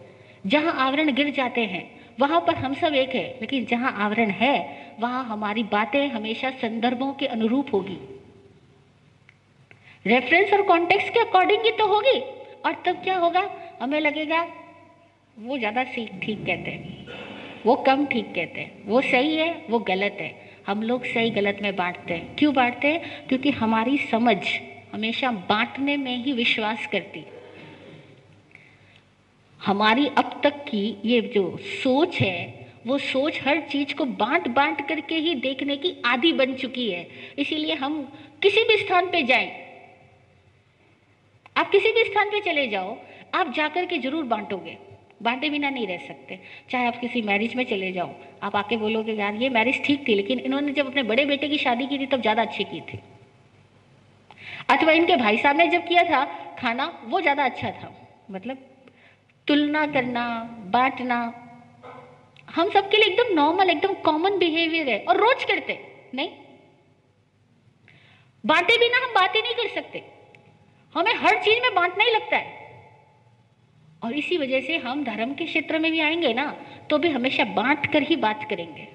जहाँ 0.46 0.72
आवरण 0.78 1.12
गिर 1.14 1.30
जाते 1.30 1.60
हैं, 1.60 1.90
वहाँ 2.20 2.40
पर 2.40 2.54
हम 2.54 2.74
सब 2.74 2.94
एक 2.94 3.14
है, 3.14 3.24
लेकिन 3.40 3.64
जहाँ 3.66 3.92
आवरण 3.98 4.30
है, 4.30 4.54
वहाँ 5.00 5.24
हमारी 5.24 5.62
बातें 5.62 6.06
हमेशा 6.08 6.50
संदर्भों 6.50 7.12
के 7.12 7.26
अनुरूप 7.26 7.72
होगी। 7.74 7.98
रेफरेंस 10.04 10.52
और 10.52 10.62
कॉन्टेक्स्ट 10.62 11.08
के 11.08 11.20
अकॉर्डिंग 11.20 11.64
ही 11.64 11.70
तो 11.70 11.86
होगी, 11.86 12.18
और 12.66 12.82
तब 12.86 13.02
क्या 13.02 13.16
होगा? 13.16 13.48
हमें 13.82 14.00
लगेगा, 14.00 14.46
वो 15.36 15.58
ज़्यादा 15.58 15.84
सीख 15.84 16.10
ठीक 16.22 16.44
कहते 16.46 16.70
हैं, 16.70 17.06
वो 17.66 17.76
कम 17.76 18.06
ठीक 18.06 18.32
कहते 18.34 18.60
हैं, 18.60 18.82
वो 18.86 19.00
सही 19.00 19.36
है, 19.36 19.50
वो 19.70 19.78
गलत 19.78 20.16
है। 20.20 20.32
हम 20.66 20.82
लोग 20.82 21.04
सही 21.04 21.30
गलत 21.30 21.58
में 21.62 21.74
बांटते 21.76 22.14
हैं। 22.14 22.36
क्यों 22.36 22.54
बांटते 22.54 22.88
हैं? 22.88 23.26
क्योंकि 23.28 23.50
हमारी 23.50 23.98
समझ 24.10 24.36
हमेशा 24.92 25.30
बांटने 25.48 25.96
में 25.96 26.16
ही 26.16 26.32
विश्वास 26.32 26.86
करती 26.86 27.20
हमारी 29.62 30.06
अब 30.08 30.40
तक 30.44 30.64
की 30.64 30.96
ये 31.04 31.20
जो 31.34 31.56
सोच 31.58 32.16
है, 32.16 32.68
वो 32.86 32.98
सोच 32.98 33.40
हर 33.42 33.60
चीज़ 33.60 33.94
को 33.94 34.04
बांट 34.04 34.48
बांट 34.48 34.86
करके 34.88 35.14
ही 35.14 35.34
देखने 35.34 35.76
की 35.76 35.94
आदि 36.06 36.32
बन 36.32 36.54
चुकी 36.54 36.90
है। 36.90 37.06
इसीलिए 37.38 37.74
हम 37.74 38.02
किसी 38.42 38.64
भी 38.64 38.76
स्थान 38.76 39.10
पे 39.10 39.22
जाएँ। 39.22 39.50
आप 41.56 41.70
किसी 41.70 41.92
भी 41.92 42.04
स्थान 42.04 42.30
पे 42.30 42.40
चले 42.40 42.66
जाओ, 42.66 42.96
आप 43.34 43.52
जाकर 43.52 43.86
के 43.86 43.98
ज़रूर 43.98 44.24
बांटोगे। 44.24 44.76
बांटे 45.22 45.50
बिना 45.50 45.70
नहीं 45.70 45.86
रह 45.86 45.98
सकते। 45.98 46.38
चाहे 46.70 46.86
आप 46.86 47.00
किसी 47.00 47.22
मैरिज 47.22 47.54
में 47.54 47.64
चले 47.64 47.92
जाओ, 47.92 48.14
आप 48.42 48.56
आके 48.56 48.76
बोलोगे, 48.76 49.12
यार, 49.12 49.34
ये 49.34 49.48
मैरिज 49.48 49.82
ठीक 49.84 50.08
थी, 50.08 50.14
लेकिन 50.14 50.38
इन्होंने 50.38 50.72
जब 50.72 50.86
अपने 50.86 51.02
बड़े 51.02 51.24
बेटे 51.24 51.48
की 51.48 51.58
शादी 51.58 51.86
की 51.86 51.98
थी, 51.98 52.06
तब 52.06 52.20
ज़्यादा 52.20 52.42
अच्छी 52.42 52.64
की 52.64 52.80
थी। 52.80 53.00
अथवा 54.70 54.92
इनके 54.92 55.16
भाई 55.16 55.38
साहब 55.38 55.56
ने 55.56 55.66
जब 55.68 55.86
किया 55.86 56.02
था, 56.02 56.24
खाना 56.58 56.92
वो 57.04 57.20
ज़्यादा 57.20 57.44
अच्छा 57.44 57.70
था। 57.70 57.94
मतलब 58.30 58.66
तुलना 59.46 59.86
करना, 59.86 60.24
बांटना। 60.66 61.16
हम 62.54 62.70
सबके 62.70 62.96
लिए 62.96 63.08
एकदम 63.08 63.34
नॉर्मल 63.34 63.70
एकदम 63.70 63.94
कॉमन 63.94 64.38
बिहेवियर 64.38 64.88
है 64.88 64.98
और 65.08 65.16
रोज 65.16 65.44
करते, 65.44 65.78
नहीं? 66.14 66.30
बांटे 68.44 68.78
बिना 68.78 68.98
हम 68.98 69.12
बातें 69.14 69.42
नहीं 69.42 69.54
कर 69.54 69.68
सकते। 69.74 70.02
हमें 70.94 71.14
हर 71.14 71.42
चीज़ 71.42 71.60
में 71.62 71.74
बांटना 71.74 72.04
ही 72.04 72.10
लगता 72.10 72.36
है। 72.36 72.58
और 74.04 74.12
इसी 74.12 74.36
वजह 74.36 74.60
से 74.60 74.76
हम 74.76 75.04
धर्म 75.04 75.34
के 75.34 75.44
क्षेत्र 75.44 75.78
में 75.78 75.90
भी 75.92 76.00
आएँगे 76.00 76.32
ना 76.34 76.46
तो 76.90 76.98
भी 76.98 77.10
हमेशा 77.10 77.44
बांट 77.44 77.92
कर 77.92 78.02
ही 78.02 78.16
बात 78.16 78.46
करेंगे। 78.50 78.88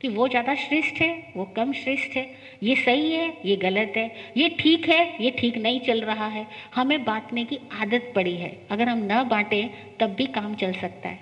कि 0.00 0.08
वो 0.08 0.28
ज़्यादा 0.28 0.54
श्रेष्ठ 0.54 1.00
है, 1.00 1.32
वो 1.36 1.44
कम 1.44 1.72
श्रेष्ठ 1.72 2.16
है। 2.16 2.36
ये 2.62 2.76
सही 2.76 3.12
है, 3.12 3.36
ये 3.44 3.56
गलत 3.56 3.92
है। 3.96 4.32
ये 4.36 4.48
ठीक 4.48 4.88
है, 4.88 5.24
ये 5.24 5.30
ठीक 5.30 5.56
नहीं 5.56 5.80
चल 5.80 6.00
रहा 6.00 6.26
है। 6.26 6.46
हमें 6.74 7.04
बांटने 7.04 7.44
की 7.44 7.58
आदत 7.72 8.12
पड़ी 8.14 8.36
है। 8.36 8.66
अगर 8.70 8.88
हम 8.88 8.98
न 9.12 9.22
बांटें, 9.28 9.70
तब 10.00 10.14
भी 10.14 10.26
काम 10.26 10.54
चल 10.54 10.72
सकता 10.72 11.08
है। 11.08 11.20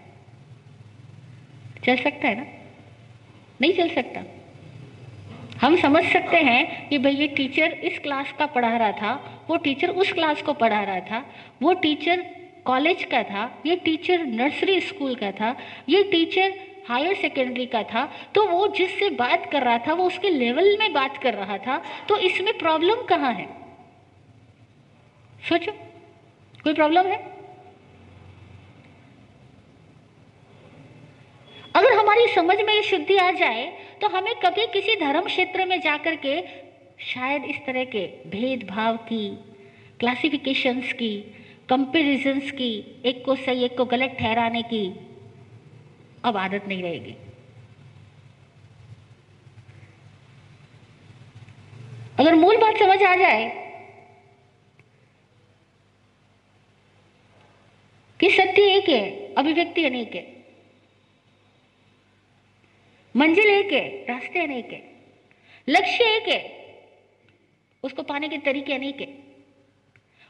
चल 1.84 1.96
सकता 1.96 2.28
है 2.28 2.36
ना? 2.36 2.46
नहीं 3.60 3.72
चल 3.72 3.88
सकता। 3.88 4.22
हम 5.60 5.76
समझ 5.76 6.04
सकते 6.04 6.36
हैं 6.36 6.88
कि 6.88 6.98
भाई 6.98 7.14
ये 7.14 7.26
टीचर 7.26 7.72
इस 7.72 7.98
क्लास 7.98 8.32
का 8.38 8.46
पढ़ा 8.46 8.76
रहा 8.76 8.92
था, 8.92 9.44
वो 9.50 9.56
टीचर 9.56 9.88
उस 9.88 10.12
क्लास 10.12 10.42
को 10.42 10.52
पढ़ा 10.52 10.82
रहा 10.82 11.00
था, 11.00 11.24
वो 11.62 11.72
टीचर 11.72 12.26
कॉलेज 12.64 13.04
का 13.04 13.22
था, 13.22 13.62
ये 13.66 13.76
टीचर 13.76 14.26
नर्सरी 14.26 14.80
स्कूल 14.80 15.14
का 15.14 15.30
था, 15.32 15.56
ये 15.88 16.02
टीचर 16.02 16.52
हायर 16.88 17.14
सेकेंडरी 17.16 17.66
का 17.66 17.82
था 17.84 18.04
तो 18.34 18.46
वो 18.48 18.66
जिससे 18.76 19.08
बात 19.16 19.50
कर 19.52 19.62
रहा 19.62 19.78
था, 19.78 19.92
वो 19.92 20.04
उसके 20.04 20.30
लेवल 20.30 20.76
में 20.78 20.92
बात 20.92 21.18
कर 21.22 21.34
रहा 21.34 21.58
था 21.58 21.82
तो 22.08 22.16
इसमें 22.18 22.56
प्रॉब्लम 22.58 23.02
कहाँ 23.04 23.32
है? 23.32 23.46
सोचो, 25.42 25.72
कोई 26.64 26.74
प्रॉब्लम 26.74 27.06
है? 27.06 27.16
अगर 31.74 31.92
हमारी 31.92 32.26
समझ 32.26 32.56
में 32.56 32.72
ये 32.74 32.82
शुद्धि 32.82 33.16
आ 33.16 33.30
जाए 33.32 33.66
तो 34.00 34.08
हमें 34.08 34.34
कभी 34.36 34.66
किसी 34.66 34.94
धर्म 34.96 35.24
क्षेत्र 35.24 35.64
में 35.66 35.80
जाकर 35.80 36.14
के 36.16 36.40
शायद 37.04 37.44
इस 37.44 37.56
तरह 37.66 37.84
के 37.84 38.06
भेदभाव 38.28 38.96
की 39.08 39.28
क्लासिफिकेशंस 40.00 40.92
की 40.92 41.18
कंपेरिजन्स 41.68 42.50
की, 42.50 43.02
एक 43.04 43.24
को 43.24 43.34
सही, 43.36 43.64
एक 43.64 43.76
को 43.76 43.84
गलत 43.84 44.16
ठहराने 44.18 44.62
की 44.62 44.88
अब 46.24 46.36
आदत 46.36 46.64
नहीं 46.68 46.82
रहेगी। 46.82 47.16
अगर 52.18 52.34
मूल 52.34 52.56
बात 52.56 52.78
समझ 52.78 53.02
आ 53.02 53.14
जाए 53.16 53.46
कि 58.20 58.30
सत्य 58.30 58.62
एक 58.62 58.88
है, 58.88 59.34
अभिव्यक्ति 59.34 59.84
अनेक 59.84 60.14
है, 60.14 60.26
मंजिल 63.16 63.46
एक 63.46 63.72
है, 63.72 63.88
रास्ते 64.06 64.42
अनेक 64.42 64.72
है, 64.72 64.82
लक्ष्य 65.68 66.04
एक 66.04 66.28
है, 66.28 66.40
उसको 67.84 68.02
पाने 68.02 68.28
के 68.28 68.38
तरीके 68.38 68.74
अनेक 68.74 69.00
है। 69.00 69.27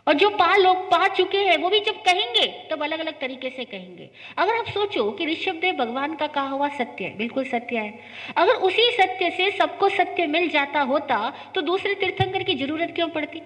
और 0.08 0.14
जो 0.14 0.28
पा 0.30 0.54
लोग 0.56 0.76
पा 0.90 1.06
चुके 1.08 1.38
हैं, 1.38 1.56
वो 1.58 1.68
भी 1.70 1.80
जब 1.80 1.96
कहेंगे, 2.02 2.46
तब 2.70 2.82
अलग 2.82 3.00
अलग 3.00 3.18
तरीके 3.20 3.50
से 3.50 3.64
कहेंगे। 3.64 4.08
अगर 4.38 4.54
आप 4.54 4.68
सोचो 4.68 5.10
कि 5.10 5.26
ऋषभ 5.26 5.60
देव 5.60 5.74
भगवान 5.76 6.14
का 6.14 6.26
कहा 6.28 6.48
हुआ 6.48 6.68
सत्य 6.68 7.04
है, 7.04 7.16
बिल्कुल 7.16 7.44
सत्य 7.44 7.78
है। 7.78 7.98
अगर 8.36 8.54
उसी 8.62 8.90
सत्य 8.92 9.30
से 9.30 9.50
सबको 9.58 9.88
सत्य 9.88 10.26
मिल 10.28 10.48
जाता 10.48 10.80
होता 10.84 11.18
तो 11.54 11.60
दूसरे 11.62 11.94
तीर्थंकर 11.94 12.42
की 12.42 12.54
ज़रूरत 12.56 12.92
क्यों 12.94 13.08
पड़ती? 13.10 13.40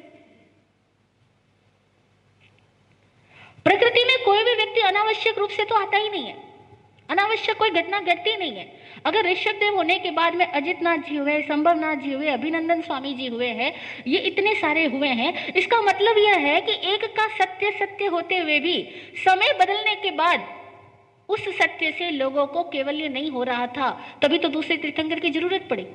प्रकृति 3.67 4.05
में 4.05 4.17
कोई 4.25 4.45
भी 4.45 4.55
व्यक्ति 4.55 4.81
अनावश्यक 4.83 5.39
रूप 5.39 5.51
से 5.51 5.65
तो 5.65 5.75
आता 5.75 5.97
ही 5.97 6.09
नहीं 6.09 6.27
है। 6.27 6.52
अनावश्यक 7.13 7.57
कोई 7.59 7.71
घटना 7.73 8.01
घटती 8.01 8.37
नहीं 8.37 8.53
है। 8.53 8.67
अगर 9.07 9.27
ऋषभ 9.27 9.59
देव 9.61 9.75
होने 9.77 9.99
के 9.99 10.11
बाद 10.13 10.35
में 10.35 10.47
अजित 10.47 10.83
नाथ 10.83 10.99
जी 11.09 11.17
हुए, 11.17 11.41
संभव 11.43 11.79
नाथ 11.79 11.97
जी 11.97 12.13
हुए, 12.13 12.29
अभिनंदन 12.31 12.81
स्वामी 12.83 13.13
जी 13.15 13.27
हुए 13.27 13.49
हैं, 13.49 13.73
ये 14.07 14.19
इतने 14.21 14.55
सारे 14.55 14.85
हुए 14.87 15.09
हैं, 15.11 15.53
इसका 15.55 15.81
मतलब 15.83 16.19
यह 16.19 16.37
है 16.41 16.61
कि 16.61 16.73
एक 16.93 17.05
का 17.17 17.27
सत्य 17.37 17.71
सत्य 17.79 18.07
होते 18.09 18.39
हुए 18.39 18.59
भी 18.61 18.77
समय 19.25 19.53
बदलने 19.61 19.95
के 19.97 20.11
बाद 20.17 20.47
उस 21.29 21.45
सत्य 21.59 21.91
से 21.99 22.11
लोगों 22.13 22.47
को 22.47 22.63
केवल 22.71 22.97
ये 22.97 23.09
नहीं 23.09 23.31
हो 23.31 23.43
रहा 23.43 23.67
था, 23.69 23.91
तभी 24.23 24.39
तो 24.39 24.49
दूसरे 24.49 24.77
तीर्थंकर 24.77 25.21
की 25.21 25.31
ज़रूरत 25.31 25.67
पड़ी। 25.71 25.87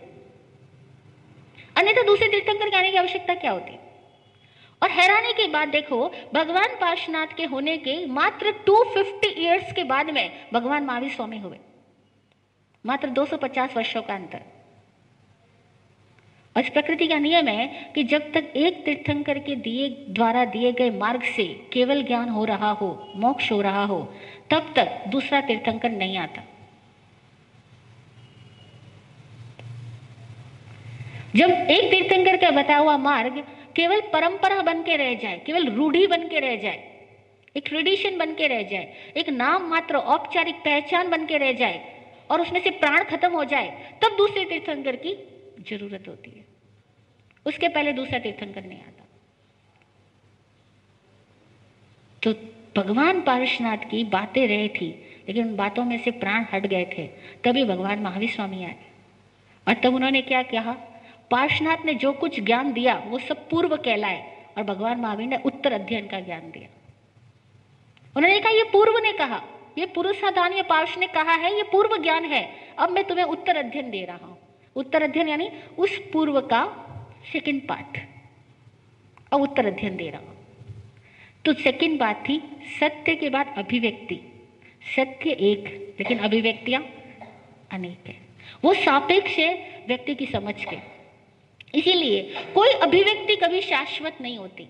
अन्यथा 1.75 2.03
दूसरे 2.03 2.27
तीर्थंकर 2.27 2.69
के 2.69 2.77
आने 2.77 2.91
की 2.91 2.97
आवश्यकता 2.97 3.33
क्या 3.35 3.51
होती? 3.51 3.77
और 4.83 4.91
हैरानी 4.91 5.33
की 5.33 5.47
बात 5.47 5.67
देखो, 5.67 6.11
भगवान 6.33 6.67
पार्शनाथ 6.81 7.27
के 7.37 7.45
होने 7.45 7.77
के 7.77 8.05
मात्र 8.05 8.51
250 8.65 9.27
इयर्स 9.27 9.73
के 9.73 9.83
बाद 9.83 10.09
में 10.09 10.31
भगवान 10.53 10.83
महावीर 10.83 11.11
स्वामी 11.11 11.37
हुए। 11.37 11.57
मात्र 12.85 13.07
250 13.07 13.77
वर्षों 13.77 14.01
का 14.01 14.15
अंतर। 14.15 14.41
और 16.57 16.63
इस 16.63 16.69
प्रकृति 16.69 17.07
का 17.07 17.19
नियम 17.19 17.47
है 17.47 17.91
कि 17.95 18.03
जब 18.03 18.33
तक 18.33 18.53
एक 18.55 18.85
तीर्थंकर 18.85 19.39
के 19.39 19.55
दिए, 19.55 19.89
द्वारा 19.89 20.45
दिए 20.45 20.71
गए 20.71 20.89
मार्ग 20.89 21.21
से 21.21 21.69
केवल 21.73 22.03
ज्ञान 22.03 22.29
हो 22.29 22.45
रहा 22.45 22.71
हो, 22.71 23.13
मोक्ष 23.15 23.51
हो 23.51 23.61
रहा 23.61 23.85
हो, 23.85 24.13
तब 24.49 24.73
तक 24.75 25.03
दूसरा 25.07 25.41
तीर्थंकर 25.41 25.89
नहीं 25.89 26.17
आता। 26.17 26.43
जब 31.35 31.49
एक 31.49 31.91
तीर्थंकर 31.91 32.37
का 32.37 32.51
बताया 32.51 32.79
हुआ 32.79 32.97
मार्ग 32.97 33.47
केवल 33.77 34.01
परंपरा 34.13 34.61
बन 34.61 34.81
के 34.83 34.95
रह 34.97 35.13
जाए, 35.13 35.41
केवल 35.45 35.69
रूढ़ी 35.69 36.07
बन 36.07 36.27
के 36.27 36.39
रह 36.39 36.55
जाए, 36.55 36.83
एक 37.55 37.63
ट्रेडिशन 37.67 38.17
बन 38.17 38.33
के 38.33 38.47
रह 38.47 38.61
जाए, 38.63 39.11
एक 39.17 39.29
नाम 39.29 39.69
मात्र 39.69 39.95
औपचारिक 39.95 40.55
पहचान 40.55 41.09
बन 41.09 41.25
के 41.25 41.37
रह 41.37 41.51
जाए, 41.51 41.93
और 42.31 42.41
उसमें 42.41 42.61
से 42.63 42.69
प्राण 42.69 43.03
खत्म 43.03 43.31
हो 43.31 43.43
जाए, 43.43 43.67
तब 44.03 44.17
दूसरे 44.17 44.45
तीर्थंकर 44.45 44.95
की 44.95 45.13
ज़रूरत 45.69 46.07
होती 46.07 46.31
है। 46.31 46.45
उसके 47.45 47.67
पहले 47.67 47.93
दूसरा 47.93 48.19
तीर्थंकर 48.19 48.63
नहीं 48.63 48.79
आता। 48.79 49.05
तो 52.21 52.33
भगवान 52.75 53.21
पारशनाथ 53.21 53.77
की 53.77 54.03
बातें 54.03 54.47
रहे 54.47 54.67
थी, 54.69 54.87
लेकिन 55.27 55.47
उन 55.47 55.55
बातों 55.55 55.83
में 55.85 55.97
से 55.97 56.11
प्राण 56.11 56.45
हट 56.53 56.65
गए 56.65 56.85
थे, 56.97 57.07
तभी 57.45 57.63
भगवान 57.63 57.99
महावीर 57.99 58.29
स्वामी 58.29 58.63
आए, 58.63 58.75
और 59.67 59.73
तब 59.73 59.95
उन्होंने 59.95 60.21
क्या 60.21 60.43
कहा? 60.43 60.75
पार्शनाथ 61.31 61.85
ने 61.85 61.93
जो 61.93 62.13
कुछ 62.13 62.39
ज्ञान 62.39 62.73
दिया, 62.73 63.03
वो 63.07 63.19
सब 63.19 63.49
पूर्व 63.49 63.75
कहलाए 63.75 64.37
और 64.57 64.63
भगवान 64.63 64.99
महावीर 64.99 65.27
ने 65.27 65.37
उत्तर 65.45 65.71
अध्ययन 65.71 66.07
का 66.07 66.19
ज्ञान 66.19 66.51
दिया। 66.51 66.67
उन्होंने 68.17 68.39
कहा, 68.39 68.51
ये 68.51 68.63
पूर्व 68.63 68.97
ने 68.97 69.13
कहा, 69.13 69.41
ये 69.77 69.85
पुरुषाधान 69.85 70.53
ये 70.53 70.61
पार्श 70.61 70.97
ने 70.97 71.07
कहा 71.07 71.33
है, 71.33 71.57
ये 71.57 71.63
पूर्व 71.63 71.97
ज्ञान 72.03 72.25
है। 72.25 72.49
अब 72.77 72.89
मैं 72.89 73.03
तुम्हें 73.03 73.25
उत्तर 73.25 73.57
अध्ययन 73.57 73.89
दे 73.89 74.05
रहा 74.05 74.25
हूँ। 74.25 74.37
उत्तर 74.75 75.03
अध्ययन 75.03 75.29
यानी 75.29 75.49
उस 75.77 75.97
पूर्व 76.13 76.41
का 76.41 76.63
सेकंड 77.31 77.67
पार्ट 77.67 77.97
अब 79.33 79.41
उत्तर 79.41 79.65
अध्ययन 79.65 79.95
दे 79.95 80.09
रहा 80.09 80.21
हूँ। 80.21 80.35
तो 81.45 81.53
सेकंड 81.53 81.99
बात 81.99 82.23
थी 82.29 82.41
सत्य 82.79 83.15
के 83.15 83.29
बाद 83.29 83.53
अभिव्यक्ति। 83.57 84.19
सत्य 84.95 85.29
एक, 85.29 85.95
लेकिन 85.99 86.19
अभिव्यक्तियाँ 86.19 86.81
अनेक 87.71 88.07
है। 88.07 88.15
वो 88.63 88.73
सापेक्ष 88.73 89.31
है 89.31 89.83
व्यक्ति 89.87 90.15
की 90.15 90.25
समझ 90.25 90.65
के। 90.65 90.96
इसीलिए 91.75 92.35
कोई 92.55 92.69
अभिव्यक्ति 92.69 93.35
कभी 93.35 93.61
शाश्वत 93.61 94.17
नहीं 94.21 94.37
होती। 94.37 94.67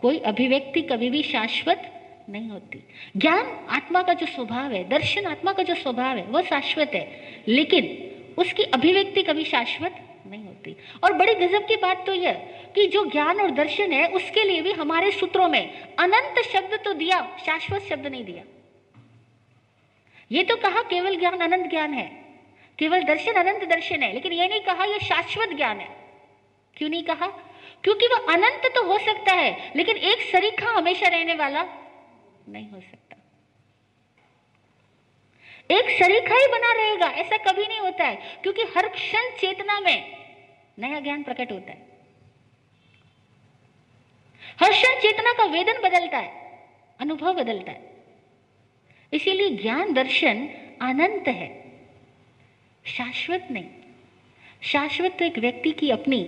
कोई 0.00 0.18
अभिव्यक्ति 0.18 0.82
कभी 0.82 1.10
भी 1.10 1.22
शाश्वत 1.22 1.94
नहीं 2.30 2.48
होती। 2.48 2.84
ज्ञान 3.16 3.66
आत्मा 3.70 4.02
का 4.02 4.12
जो 4.12 4.26
स्वभाव 4.26 4.72
है, 4.72 4.88
दर्शन 4.88 5.24
आत्मा 5.24 5.52
का 5.52 5.62
जो 5.62 5.74
स्वभाव 5.74 6.16
है, 6.16 6.22
वह 6.22 6.42
शाश्वत 6.42 6.90
है, 6.94 7.34
लेकिन 7.48 8.08
उसकी 8.38 8.62
अभिव्यक्ति 8.62 9.22
कभी 9.22 9.44
शाश्वत 9.44 10.04
नहीं 10.26 10.44
होती। 10.44 10.76
और 11.04 11.12
बड़ी 11.12 11.34
गजब 11.34 11.66
की 11.66 11.76
बात 11.76 12.06
तो 12.06 12.14
यह 12.14 12.32
कि 12.74 12.86
जो 12.86 13.04
ज्ञान 13.04 13.40
और 13.40 13.50
दर्शन 13.50 13.92
है, 13.92 14.08
उसके 14.08 14.44
लिए 14.44 14.60
भी 14.60 14.72
हमारे 14.72 15.10
सूत्रों 15.10 15.48
में 15.48 15.70
अनंत 15.98 16.44
शब्द 16.44 16.80
तो 16.84 16.92
दिया, 16.92 17.38
शाश्वत 17.46 17.82
शब्द 17.82 18.06
नहीं 18.06 18.24
दिया। 18.24 18.44
ये 20.32 20.42
तो 20.42 20.56
कहा 20.56 20.82
केवल 20.82 21.16
ज्ञान, 21.16 21.38
अनंत 21.38 21.70
ज्ञान 21.70 21.92
है। 21.92 22.27
केवल 22.78 23.02
दर्शन 23.02 23.32
अनंत 23.32 23.64
दर्शन 23.64 24.02
है, 24.02 24.12
लेकिन 24.12 24.32
ये 24.32 24.48
नहीं 24.48 24.60
कहा 24.60 24.84
यह 24.84 24.98
शाश्वत 24.98 25.48
ज्ञान 25.48 25.80
है। 25.80 25.96
क्यों 26.76 26.90
नहीं 26.90 27.02
कहा? 27.02 27.26
क्योंकि 27.84 28.06
वह 28.06 28.16
अनंत 28.16 28.62
तो 28.74 28.84
हो 28.84 28.98
सकता 28.98 29.32
है, 29.32 29.72
लेकिन 29.76 29.96
एक 29.96 30.20
सरीखा 30.20 30.70
हमेशा 30.70 31.08
रहने 31.08 31.34
वाला 31.34 31.62
नहीं 32.48 32.70
हो 32.70 32.80
सकता। 32.80 33.16
एक 35.70 36.02
सरीखा 36.02 36.34
ही 36.34 36.46
बना 36.46 36.72
रहेगा, 36.72 37.06
ऐसा 37.06 37.36
कभी 37.36 37.66
नहीं 37.66 37.78
होता 37.78 38.04
है, 38.04 38.16
क्योंकि 38.42 38.62
हर 38.62 38.88
क्षण 38.88 39.30
चेतना 39.40 39.80
में 39.80 40.16
नया 40.78 41.00
ज्ञान 41.00 41.22
प्रकट 41.22 41.52
होता 41.52 41.70
है। 41.70 41.88
हर 44.62 44.70
क्षण 44.70 45.00
चेतना 45.00 45.32
का 45.32 45.44
वेदन 45.44 45.78
बदलता 45.78 46.18
है, 46.18 46.62
अनुभव 47.00 47.32
बदलता 47.32 47.72
है। 47.72 47.96
इसीलिए 49.12 49.50
ज्ञान 49.50 49.92
दर्शन 49.92 50.48
अनंत 50.82 51.28
है। 51.28 51.67
शाश्वत 52.88 53.48
नहीं। 53.50 53.66
शाश्वत 54.62 55.16
तो 55.18 55.24
एक 55.24 55.38
व्यक्ति 55.38 55.70
की 55.70 55.90
अपनी 55.90 56.22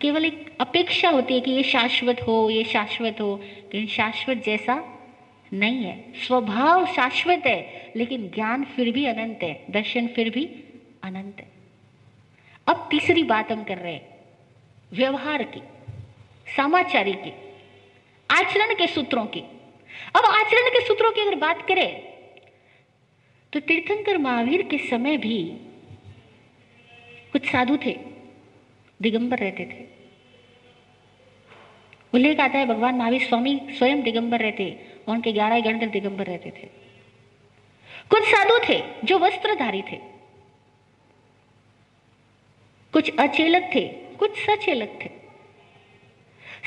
केवल 0.00 0.24
एक 0.24 0.56
अपेक्षा 0.60 1.08
होती 1.10 1.34
है 1.34 1.40
कि 1.40 1.50
ये 1.50 1.62
शाश्वत 1.62 2.20
हो, 2.22 2.50
ये 2.50 2.64
शाश्वत 2.64 3.20
हो, 3.20 3.40
लेकिन 3.42 3.86
शाश्वत 3.86 4.42
जैसा 4.44 4.74
नहीं 5.52 5.84
है। 5.84 6.12
स्वभाव 6.26 6.86
शाश्वत 6.86 7.42
है, 7.46 7.92
लेकिन 7.96 8.28
ज्ञान 8.34 8.64
फिर 8.64 8.92
भी 8.92 9.04
अनंत 9.06 9.42
है, 9.42 9.64
दर्शन 9.70 10.06
फिर 10.06 10.30
भी 10.30 10.44
अनंत 11.02 11.40
है। 11.40 11.48
अब 12.66 12.88
तीसरी 12.90 13.22
बात 13.22 13.52
हम 13.52 13.64
कर 13.64 13.78
रहे 13.78 13.92
हैं, 13.92 14.08
व्यवहार 14.92 15.42
की, 15.42 15.62
समाचारी 16.56 17.12
की, 17.14 17.32
आचरण 18.30 18.74
के 18.74 18.86
सूत्रों 18.86 19.24
की। 19.26 19.40
अब 20.16 20.24
आचरण 20.24 20.68
के 20.68 20.86
सूत्रों 20.86 21.10
की 21.10 21.20
अगर 21.20 21.34
बात 21.34 21.66
करें 21.68 21.90
तो 23.52 23.60
तीर्थंकर 23.60 24.18
महावीर 24.18 24.62
के 24.62 24.78
समय 24.78 25.16
भी 25.16 25.38
कुछ 27.38 27.50
साधु 27.50 27.78
थे, 27.86 28.00
दिगंबर 29.02 29.38
रहते 29.38 29.64
थे। 29.64 29.86
उल्लेख 32.14 32.40
आता 32.40 32.58
है, 32.58 32.66
भगवान 32.66 32.94
महावीर 32.94 33.22
स्वामी 33.26 33.60
स्वयं 33.70 34.02
दिगंबर 34.02 34.40
रहते 34.40 34.86
और 35.08 35.14
उनके 35.14 35.32
ग्यारह 35.32 35.60
गणधर 35.60 35.86
दिगंबर 35.86 36.26
रहते 36.26 36.50
थे। 36.50 36.66
कुछ 38.10 38.22
साधु 38.22 38.58
थे 38.68 38.82
जो 39.04 39.18
वस्त्रधारी 39.18 39.82
थे। 39.82 39.96
कुछ 42.92 43.18
अचेलक 43.18 43.70
थे, 43.74 43.88
कुछ 43.88 44.38
सचेलक 44.38 44.98
थे। 45.04 45.08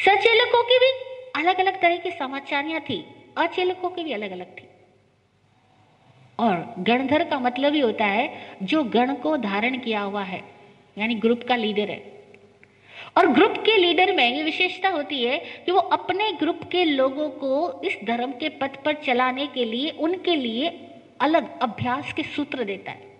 सचेलकों 0.01 0.63
की 0.63 0.79
भी 0.79 0.91
अलग 1.41 1.59
अलग 1.59 1.81
तरह 1.81 1.97
की 1.97 2.11
समाचारियाँ 2.11 2.81
थी, 2.81 3.05
अचेलकों 3.37 3.89
की 3.89 4.03
भी 4.03 4.11
अलग 4.11 4.31
अलग 4.31 4.57
थी। 4.57 4.67
और 6.39 6.75
गणधर 6.79 7.29
का 7.29 7.39
मतलब 7.39 7.73
ही 7.73 7.79
होता 7.79 8.05
है, 8.05 8.55
जो 8.63 8.83
गण 8.83 9.13
को 9.13 9.37
धारण 9.37 9.79
किया 9.79 10.01
हुआ 10.01 10.23
है। 10.23 10.60
यानी 10.97 11.15
ग्रुप 11.15 11.43
का 11.43 11.55
लीडर 11.55 11.89
है। 11.89 12.21
और 13.17 13.27
ग्रुप 13.27 13.57
के 13.57 13.77
लीडर 13.77 14.15
में 14.15 14.37
ये 14.37 14.43
विशेषता 14.43 14.89
होती 14.89 15.23
है 15.23 15.37
कि 15.65 15.71
वो 15.71 15.79
अपने 15.79 16.31
ग्रुप 16.31 16.59
के 16.71 16.85
लोगों 16.85 17.29
को 17.29 17.81
इस 17.81 17.97
धर्म 18.05 18.31
के 18.31 18.49
पथ 18.49 18.83
पर 18.83 18.93
चलाने 18.93 19.47
के 19.47 19.65
लिए, 19.65 19.89
उनके 19.89 20.35
लिए 20.35 20.69
अलग 21.21 21.59
अभ्यास 21.59 22.13
के 22.13 22.23
सूत्र 22.23 22.63
देता 22.63 22.91
है, 22.91 23.11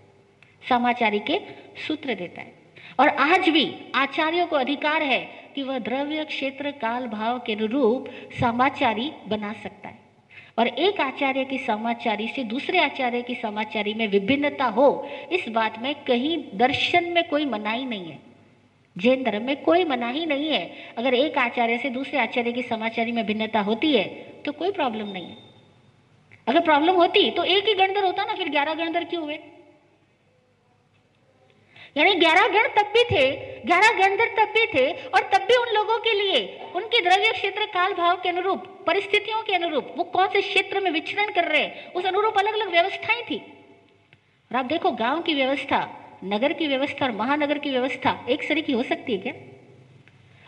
समाचारी 0.70 1.20
के 1.20 1.40
सूत्र 1.88 2.16
देता 2.16 2.42
है। 2.42 2.54
और 3.00 3.10
आज 3.10 3.50
भी 3.50 3.76
आचार्यों 3.96 4.48
को 4.48 4.56
अधिकार 4.56 5.02
है 5.02 5.20
कि 5.56 5.64
वह 5.64 5.80
द्रव्य 5.80 6.26
क्षेत्र 6.26 6.72
काल 6.72 7.08
भाव 7.08 7.40
के 7.40 7.54
अनुरूप 7.54 8.10
समाचारी 8.40 9.12
बना 9.28 9.54
सकता 9.54 9.90
है। 9.90 10.01
और 10.58 10.68
एक 10.68 11.00
आचार्य 11.02 11.44
की 11.46 11.58
समाचारी 11.58 12.28
से 12.28 12.44
दूसरे 12.44 12.80
आचार्य 12.80 13.22
की 13.22 13.36
समाचारी 13.36 13.94
में 13.94 14.08
विभिन्नता 14.08 14.66
हो, 14.66 15.08
इस 15.32 15.48
बात 15.50 15.80
में 15.80 15.94
कहीं 16.04 16.38
दर्शन 16.56 17.12
में 17.12 17.24
कोई 17.28 17.46
मनाही 17.46 17.86
नहीं 17.86 18.12
है। 18.12 18.20
जैन 18.96 19.24
धर्म 19.24 19.44
में 19.44 19.56
कोई 19.64 19.84
मनाही 19.84 20.26
नहीं 20.26 20.50
है। 20.50 20.64
अगर 20.98 21.14
एक 21.14 21.38
आचार्य 21.38 21.78
से 21.78 21.90
दूसरे 21.90 22.20
आचार्य 22.20 22.52
की 22.52 22.64
समाचारी 22.64 23.12
में 23.12 23.26
भिन्नता 23.26 23.60
होती 23.62 23.92
है 23.94 24.04
तो 24.46 24.52
कोई 24.52 24.72
प्रॉब्लम 24.72 25.08
नहीं 25.08 25.26
है। 25.26 25.38
अगर 26.48 26.60
प्रॉब्लम 26.60 26.96
होती 26.96 27.30
तो 27.32 27.44
एक 27.44 27.68
ही 27.68 27.74
गणधर 27.74 28.04
होता 28.04 28.26
ना, 28.26 28.34
फिर 28.34 28.50
ग्यारह 28.50 28.74
गणधर 28.74 29.04
क्यों 29.04 29.24
हुए? 29.24 29.40
यानी 31.98 32.14
ग्यारह 32.14 32.48
गण 32.48 32.68
तब 32.68 32.88
भी 32.88 33.04
थे, 33.04 33.32
ग्यारह 33.66 33.92
गणधर 33.92 34.28
तब 34.28 34.52
भी 34.52 34.66
थे, 34.68 34.92
और 34.92 35.20
तब 35.34 35.42
भी 35.42 35.56
उन 35.56 35.68
लोगों 35.76 36.00
के 36.00 36.14
लिए, 36.14 36.60
उनके 36.76 37.02
द्रव्य 37.02 37.32
क्षेत्र 37.32 37.66
काल 37.66 37.94
भाव 37.94 38.16
के 38.16 38.30
अनुरूप, 38.30 38.84
परिस्थितियों 38.88 39.42
के 39.42 39.54
अनुरूप, 39.54 39.94
वो 39.98 40.04
कौन 40.04 40.28
से 40.28 40.42
क्षेत्र 40.42 40.80
में 40.80 40.92
विचरण 40.92 41.32
कर 41.32 41.44
रहे 41.44 41.62
हैं, 41.62 41.94
उस 41.94 42.06
अनुरूप 42.06 42.38
अलग 42.38 42.54
अलग 42.54 42.72
व्यवस्थाएँ 42.72 43.24
थी। 43.24 43.38
और 44.52 44.56
आप 44.56 44.66
देखो, 44.66 44.92
गाँव 44.92 45.22
की 45.22 45.34
व्यवस्था, 45.34 45.98
नगर 46.24 46.54
की 46.54 46.68
व्यवस्था 46.68 47.06
और 47.06 47.12
महानगर 47.12 47.58
की 47.58 47.70
व्यवस्था 47.70 48.26
एक 48.30 48.44
सरी 48.44 48.62
की 48.62 48.74
हो 48.74 48.84
सकती 48.84 49.12
है 49.12 49.18
क्या? 49.18 49.34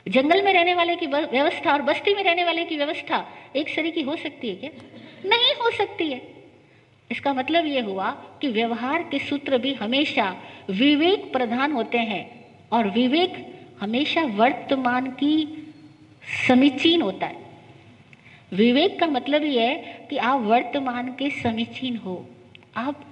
जंगल 0.07 0.41
में 0.41 0.53
रहने 0.53 0.73
वाले 0.73 0.95
की 0.95 1.07
व्यवस्था 1.07 1.73
और 1.73 1.81
बस्ती 1.81 2.13
में 2.13 2.23
रहने 2.23 2.43
वाले 2.43 2.65
की 2.65 2.77
व्यवस्था 2.77 3.37
एक 3.55 3.69
सरी 3.69 3.91
की 3.91 4.01
हो 4.01 4.15
सकती 4.15 4.49
है 4.49 4.55
क्या? 4.55 4.69
नहीं 5.25 5.53
हो 5.53 5.71
सकती 5.71 6.11
है। 6.11 6.42
इसका 7.11 7.33
मतलब 7.33 7.65
यह 7.65 7.83
हुआ 7.85 8.09
कि 8.41 8.47
व्यवहार 8.47 9.03
के 9.03 9.19
सूत्र 9.19 9.57
भी 9.57 9.73
हमेशा 9.73 10.35
विवेक 10.69 11.31
प्रधान 11.33 11.71
होते 11.71 11.97
हैं 11.97 12.23
और 12.71 12.89
विवेक 12.89 13.33
हमेशा 13.81 14.21
वर्तमान 14.35 15.07
की 15.11 15.35
समीचीन 16.47 17.01
होता 17.01 17.27
है। 17.27 17.41
विवेक 18.51 18.99
का 18.99 19.07
मतलब 19.07 19.43
यह 19.43 19.61
है 19.61 20.07
कि 20.09 20.17
आप 20.17 20.41
वर्तमान 20.41 21.07
के 21.07 21.29
समीचीन 21.29 21.97
हो। 21.97 22.25
आप 22.75 23.05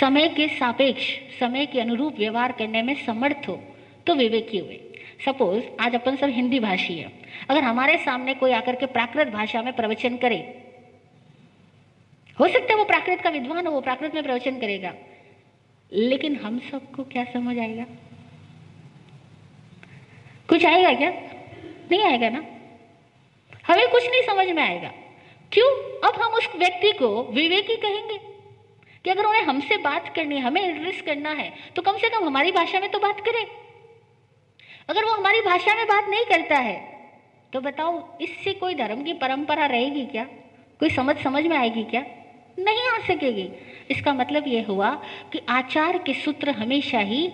समय 0.00 0.28
के 0.28 0.48
सापेक्ष, 0.48 1.12
समय 1.40 1.66
के 1.66 1.80
अनुरूप 1.80 2.18
व्यवहार 2.18 2.52
करने 2.52 2.82
में 2.82 2.94
समर्थ 3.06 3.48
हो 3.48 3.60
तो 4.06 4.14
विवेकी 4.14 4.58
हुए। 4.58 4.80
सपोज़ 5.24 5.62
आज 5.80 5.94
अपन 5.94 6.16
सब 6.16 6.28
हिंदी 6.28 6.60
भाषी 6.60 6.94
है। 6.94 7.12
अगर 7.48 7.62
हमारे 7.62 7.96
सामने 7.98 8.34
कोई 8.34 8.52
आकर 8.52 8.74
के 8.74 8.86
प्राकृत 8.86 9.28
भाषा 9.28 9.62
में 9.62 9.72
प्रवचन 9.72 10.16
करे 10.16 10.38
हो 12.36 12.48
सकता 12.48 12.72
है 12.72 12.78
वो 12.78 12.84
प्राकृत 12.84 13.20
का 13.20 13.30
विद्वान 13.30 13.66
हो, 13.66 13.72
वो 13.72 13.80
प्राकृत 13.80 14.14
में 14.14 14.22
प्रवचन 14.22 14.58
करेगा। 14.60 14.92
लेकिन 15.92 16.36
हम 16.36 16.58
सबको 16.70 17.04
क्या 17.04 17.24
समझ 17.24 17.58
आएगा? 17.58 17.84
कुछ 20.48 20.64
आएगा 20.66 20.92
क्या? 20.92 21.10
नहीं 21.90 22.02
आएगा 22.02 22.28
ना? 22.28 22.44
हमें 23.66 23.88
कुछ 23.90 24.02
नहीं 24.02 24.22
समझ 24.22 24.46
में 24.48 24.62
आएगा। 24.62 24.88
क्यों? 25.52 25.68
अब 26.02 26.20
हम 26.22 26.32
उस 26.32 26.48
व्यक्ति 26.56 26.92
को 26.92 27.08
विवेकी 27.32 27.76
कहेंगे 27.76 28.18
कि 29.04 29.10
अगर 29.10 29.24
उन्हें 29.24 29.42
हमसे 29.42 29.76
बात 29.78 30.12
करनी 30.16 30.34
है, 30.34 30.40
हमें 30.42 30.60
एड्रेस 30.62 31.00
करना 31.02 31.30
है 31.30 31.52
तो 31.76 31.82
कम 31.82 31.96
से 31.96 32.08
कम 32.08 32.24
हमारी 32.24 32.52
भाषा 32.52 32.80
में 32.80 32.90
तो 32.90 32.98
बात 32.98 33.20
करे। 33.20 33.46
अगर 34.88 35.04
वो 35.04 35.12
हमारी 35.12 35.40
भाषा 35.42 35.74
में 35.74 35.86
बात 35.86 36.08
नहीं 36.08 36.24
करता 36.26 36.58
है 36.58 36.76
तो 37.52 37.60
बताओ, 37.60 38.18
इससे 38.20 38.52
कोई 38.52 38.74
धर्म 38.74 39.02
की 39.02 39.12
परंपरा 39.14 39.66
रहेगी 39.66 40.04
क्या? 40.06 40.24
कोई 40.80 40.90
समझ 40.90 41.16
समझ 41.16 41.44
में 41.46 41.56
आएगी 41.56 41.84
क्या? 41.84 42.04
नहीं 42.58 42.88
आ 42.88 42.98
सकेगी। 42.98 43.48
इसका 43.90 44.12
मतलब 44.14 44.44
यह 44.48 44.66
हुआ 44.66 45.02
कि 45.32 45.40
आचार 45.48 45.98
के 45.98 46.14
सूत्र 46.14 46.50
हमेशा 46.50 46.98
ही 46.98 47.32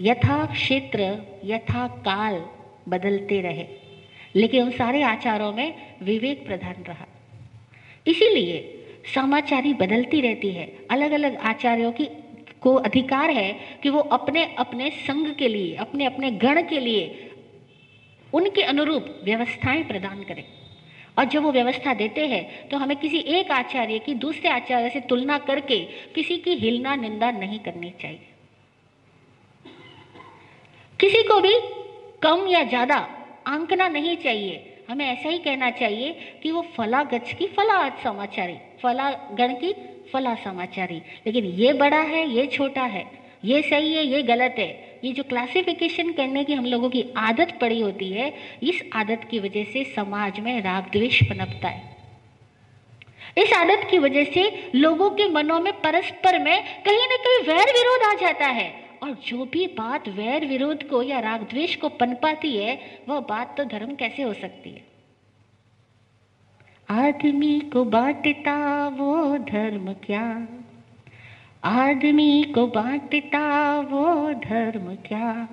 यथा 0.00 0.46
क्षेत्र, 0.46 1.22
यथा 1.44 1.88
काल 1.88 2.46
बदलते 2.88 3.40
रहे। 3.40 3.66
लेकिन 4.34 4.62
उन 4.62 4.70
सारे 4.70 5.02
आचारों 5.02 5.52
में 5.52 5.96
विवेक 6.02 6.46
प्रधान 6.46 6.84
रहा। 6.84 7.06
इसीलिए 8.06 8.86
समाचारी 9.14 9.74
बदलती 9.74 10.20
रहती 10.20 10.50
है। 10.50 10.78
अलग 10.90 11.10
अलग 11.10 11.36
आचार्यों 11.36 11.92
की, 11.92 12.08
को 12.60 12.74
अधिकार 12.74 13.30
है 13.30 13.60
कि 13.82 13.90
वो 13.90 13.98
अपने 13.98 14.54
अपने 14.58 14.90
संघ 14.90 15.36
के 15.36 15.48
लिए 15.48 15.76
अपने 15.76 16.04
अपने 16.04 16.30
गण 16.30 16.62
के 16.62 16.80
लिए 16.80 17.30
उनके 18.34 18.62
अनुरूप 18.62 19.20
व्यवस्थाएँ 19.24 19.84
प्रदान 19.84 20.22
करें। 20.22 20.44
और 21.16 21.24
जब 21.24 21.42
वो 21.42 21.52
व्यवस्था 21.52 21.94
देते 21.94 22.26
हैं 22.26 22.68
तो 22.68 22.76
हमें 22.76 22.96
किसी 22.96 23.18
एक 23.38 23.50
आचार्य 23.52 23.98
की 23.98 24.14
दूसरे 24.16 24.48
आचार्य 24.50 24.90
से 24.90 25.00
तुलना 25.00 25.38
करके 25.40 25.78
किसी 26.14 26.36
की 26.38 26.54
हिलना 26.56 26.94
निंदा 26.96 27.30
नहीं 27.30 27.58
करनी 27.58 27.90
चाहिए। 28.00 28.26
किसी 31.00 31.22
को 31.22 31.40
भी 31.40 31.54
कम 32.22 32.46
या 32.48 32.62
ज़्यादा 32.64 32.96
आंकना 33.46 33.88
नहीं 33.88 34.16
चाहिए। 34.16 34.84
हमें 34.88 35.06
ऐसा 35.06 35.28
ही 35.28 35.38
कहना 35.38 35.70
चाहिए 35.70 36.12
कि 36.42 36.50
वो 36.50 36.62
फला 36.76 37.02
गच 37.04 37.32
की 37.32 37.46
फला 37.46 37.88
समाचारी, 38.02 38.56
फला 38.82 39.10
गण 39.32 39.54
की 39.54 39.72
फला 40.12 40.34
समाचारी। 40.34 41.00
लेकिन 41.26 41.44
ये 41.44 41.72
बड़ा 41.72 42.00
है, 42.02 42.28
ये 42.28 42.46
छोटा 42.46 42.82
है, 42.84 43.04
ये 43.44 43.62
सही 43.62 43.92
है, 43.94 44.04
ये 44.06 44.22
गलत 44.22 44.54
है। 44.58 44.93
ये 45.04 45.12
जो 45.12 45.22
क्लासिफिकेशन 45.22 46.12
करने 46.12 46.44
की 46.44 46.52
हम 46.52 46.64
लोगों 46.64 46.90
की 46.90 47.04
आदत 47.16 47.58
पड़ी 47.60 47.80
होती 47.80 48.12
है, 48.12 48.34
इस 48.62 48.82
आदत 48.92 49.20
की 49.30 49.38
वजह 49.38 49.64
से 49.64 49.84
समाज 49.84 50.40
में 50.40 50.62
राग 50.62 50.84
द्वेष 50.92 51.22
पनपता 51.22 51.68
है। 51.68 51.96
इस 53.38 53.52
आदत 53.52 53.86
की 53.90 53.98
वजह 53.98 54.24
से 54.24 54.70
लोगों 54.74 55.10
के 55.10 55.28
मनों 55.28 55.60
में 55.60 55.72
परस्पर 55.72 56.38
में 56.38 56.82
कहीं 56.82 57.08
ना 57.08 57.16
कहीं 57.16 57.48
वैर 57.48 57.66
विरोध 57.66 58.02
आ 58.02 58.20
जाता 58.20 58.46
है। 58.46 58.84
और 59.02 59.10
जो 59.26 59.44
भी 59.44 59.66
बात 59.66 60.08
वैर 60.08 60.46
विरोध 60.46 60.88
को 60.88 61.02
या 61.02 61.20
राग 61.20 61.42
द्वेष 61.42 61.76
को 61.76 61.88
पनपाती 61.88 62.56
है, 62.56 63.00
वह 63.08 63.20
बात 63.20 63.56
तो 63.56 63.64
धर्म 63.64 63.94
कैसे 63.94 64.22
हो 64.22 64.32
सकती 64.32 64.70
है? 64.70 64.84
आदमी 66.90 67.60
को 67.60 67.84
बांटता 67.84 68.88
वो 68.88 69.38
धर्म 69.38 69.92
क्या? 69.92 70.48
आदमी 71.64 72.42
को 72.54 72.66
बांटता 72.66 73.80
वो 73.80 74.32
धर्म 74.32 74.94
क्या? 74.94 75.48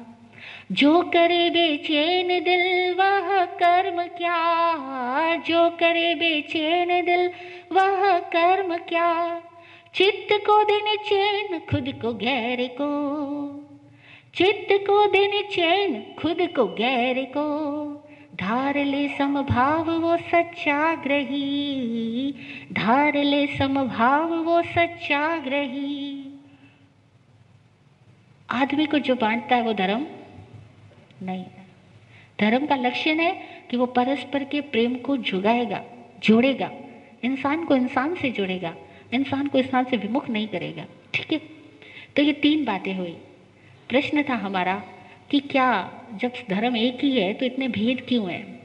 जो 0.72 1.02
करे 1.02 1.50
बेचैन 1.50 2.28
दिल, 2.28 2.94
वह 2.94 3.46
कर्म 3.46 4.04
क्या? 4.04 4.56
जो 5.36 5.70
करे 5.70 6.16
बेचैन 6.16 7.06
दिल, 7.06 7.28
वह 7.72 8.20
कर्म 8.20 8.78
क्या? 8.78 9.42
चित्त 9.96 10.34
को 10.34 10.64
देने 10.64 10.96
चैन, 10.96 11.60
खुद 11.60 12.02
को 12.02 12.14
गैर 12.14 12.68
को। 12.82 12.92
चित्त 14.36 14.68
को 14.72 15.06
देने 15.06 15.42
चैन, 15.42 16.16
खुद 16.22 16.38
को 16.42 16.66
गैर 16.66 17.24
को। 17.24 18.01
धार 18.42 18.86
ले 18.86 19.08
समभाव 19.08 19.92
वो 19.92 20.18
सच्चाग्रही। 20.18 21.44
धार 22.74 23.24
ले 23.24 23.48
समभाव 23.48 24.36
वो 24.44 24.62
सच्चाग्रही। 24.62 26.26
आदमी 28.50 28.86
को 28.86 29.00
जो 29.00 29.16
बांटता 29.16 29.56
है 29.56 29.62
वो 29.62 29.74
धर्म 29.74 30.08
नहीं 31.24 31.46
धर्म 32.42 32.66
का 32.66 32.76
लक्षण 32.76 33.20
है 33.20 33.44
कि 33.70 33.78
वो 33.78 33.86
परस्पर 33.86 34.44
के 34.44 34.62
प्रेम 34.62 34.96
को 34.96 35.18
जुगाएगा, 35.18 35.84
जोड़ेगा। 36.24 36.72
इंसान 37.24 37.66
को 37.66 37.76
इंसान 37.76 38.16
से 38.16 38.30
जोड़ेगा, 38.30 38.76
इंसान 39.14 39.48
को 39.48 39.58
इंसान 39.58 39.86
से 39.86 39.98
विमुख 39.98 40.30
नहीं 40.30 40.48
करेगा। 40.48 40.86
ठीक 41.14 41.32
है? 41.32 41.42
तो 42.16 42.22
ये 42.22 42.34
तीन 42.34 42.66
बातें 42.66 42.96
हुई। 42.96 43.18
प्रश्न 43.90 44.24
था 44.24 44.36
हमारा 44.36 44.84
कि 45.32 45.40
क्या 45.40 45.94
जब 46.14 46.32
धर्म 46.50 46.78
एक 46.78 47.04
ही 47.04 47.22
है 47.22 47.34
तो 47.34 47.46
इतने 47.46 47.68
भेद 47.68 48.06
क्यों 48.08 48.32
है? 48.32 48.60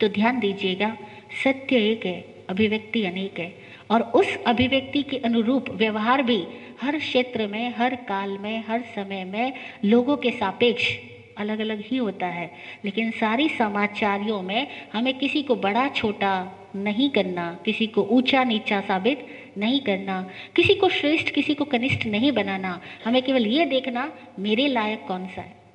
तो 0.00 0.08
ध्यान 0.08 0.40
दीजिएगा, 0.40 0.96
सत्य 1.44 1.76
एक 1.76 2.06
है, 2.06 2.34
अभिव्यक्ति 2.50 3.04
अनेक 3.04 3.38
है। 3.38 3.54
और 3.90 4.02
उस 4.02 4.44
अभिव्यक्ति 4.46 5.02
के 5.02 5.16
अनुरूप 5.16 5.70
व्यवहार 5.70 6.22
भी 6.22 6.44
हर 6.82 6.98
क्षेत्र 6.98 7.46
में, 7.46 7.74
हर 7.76 7.94
काल 7.94 8.38
में, 8.38 8.64
हर 8.68 8.80
समय 8.80 9.24
में 9.24 9.52
लोगों 9.84 10.16
के 10.16 10.30
सापेक्ष 10.30 10.96
अलग 11.38 11.58
अलग 11.58 11.82
ही 11.86 11.96
होता 11.96 12.26
है। 12.26 12.50
लेकिन 12.84 13.10
सारी 13.10 13.48
समाचारियों 13.48 14.42
में 14.42 14.66
हमें 14.92 15.18
किसी 15.18 15.42
को 15.42 15.56
बड़ा, 15.56 15.88
छोटा 15.88 16.58
नहीं 16.76 17.10
करना, 17.10 17.58
किसी 17.64 17.86
को 17.86 18.02
ऊँचा, 18.02 18.44
नीचा 18.44 18.80
साबित 18.80 19.26
नहीं 19.58 19.80
करना, 19.80 20.30
किसी 20.56 20.74
को 20.74 20.88
श्रेष्ठ, 20.88 21.28
किसी 21.28 21.54
को 21.54 21.64
कनिष्ठ 21.64 22.06
नहीं 22.06 22.32
बनाना। 22.32 22.80
हमें 23.04 23.22
केवल 23.22 23.46
ये 23.46 23.64
देखना, 23.64 24.12
मेरे 24.38 24.68
लायक 24.68 25.00
कौन 25.08 25.26
सा 25.26 25.40
है? 25.40 25.65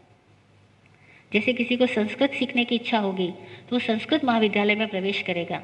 जैसे 1.32 1.54
किसी 1.54 1.78
को 1.78 1.86
संस्कृत 1.88 2.34
सीखने 2.34 2.66
की 2.66 2.76
इच्छा 2.76 2.98
होगी 3.00 3.28
तो 3.70 3.76
वो 3.76 3.80
संस्कृत 3.82 4.26
महाविद्यालय 4.26 4.76
में 4.76 4.88
प्रवेश 4.88 5.22
करेगा। 5.22 5.62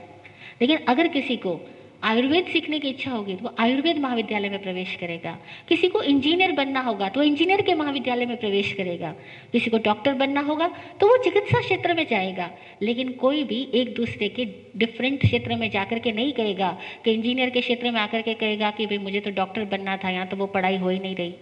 लेकिन 0.61 0.77
अगर 0.87 1.07
किसी 1.07 1.35
को 1.37 1.59
आयुर्वेद 2.03 2.45
सीखने 2.45 2.79
की 2.79 2.89
इच्छा 2.89 3.11
होगी 3.11 3.35
तो 3.35 3.43
वो 3.43 3.53
आयुर्वेद 3.59 3.97
महाविद्यालय 3.97 4.49
में 4.49 4.61
प्रवेश 4.63 4.95
करेगा। 4.95 5.31
किसी 5.69 5.87
को 5.87 6.01
इंजीनियर 6.03 6.51
बनना 6.51 6.81
होगा 6.81 7.07
तो 7.09 7.23
इंजीनियर 7.23 7.61
के 7.61 7.73
महाविद्यालय 7.75 8.25
में 8.25 8.35
प्रवेश 8.37 8.71
करेगा। 8.73 9.13
किसी 9.51 9.69
को 9.69 9.77
डॉक्टर 9.85 10.13
बनना 10.13 10.41
होगा 10.41 10.67
तो 10.99 11.07
वो 11.07 11.17
चिकित्सा 11.23 11.61
क्षेत्र 11.61 11.93
में 11.93 12.05
जाएगा। 12.09 12.49
लेकिन 12.81 13.11
कोई 13.15 13.43
भी 13.43 13.61
एक 13.73 13.93
दूसरे 13.95 14.29
के 14.29 14.45
डिफरेंट 14.77 15.19
क्षेत्र 15.21 15.55
में 15.55 15.69
जाकर 15.71 15.99
के 15.99 16.11
नहीं 16.11 16.31
कहेगा, 16.33 16.77
कि 17.05 17.11
इंजीनियर 17.11 17.49
के 17.49 17.61
क्षेत्र 17.61 17.91
में 17.91 17.99
आकर 17.99 18.21
के 18.21 18.33
कहेगा 18.35 18.71
कि 18.71 18.85
भाई 18.85 18.97
मुझे 18.99 19.19
तो 19.19 19.31
डॉक्टर 19.33 19.65
बनना 19.67 19.97
था, 19.97 20.09
यहाँ 20.09 20.27
तो 20.27 20.37
वो 20.37 20.45
पढ़ाई 20.47 20.77
हो 20.77 20.89
ही 20.89 20.99
नहीं 20.99 21.15
रही। 21.15 21.35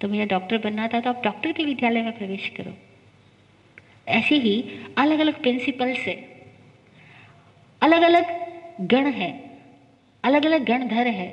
तो 0.00 0.08
मुझे 0.08 0.26
डॉक्टर 0.26 0.58
बनना 0.60 0.88
था 0.88 1.00
तो 1.00 1.10
आप 1.10 1.22
डॉक्टर 1.24 1.52
के 1.52 1.64
विद्यालय 1.64 2.02
में 2.02 2.16
प्रवेश 2.18 2.48
करो। 2.56 2.76
ऐसे 4.06 4.34
ही 4.34 4.64
अलग 4.98 5.18
अलग 5.18 5.40
प्रिंसिपल 5.42 5.94
से 5.94 6.12
अलग 7.82 8.02
अलग 8.02 8.24
गण 8.80 9.06
है। 9.06 9.30
अलग 10.24 10.46
अलग 10.46 10.64
गणधर 10.64 11.06
है। 11.06 11.28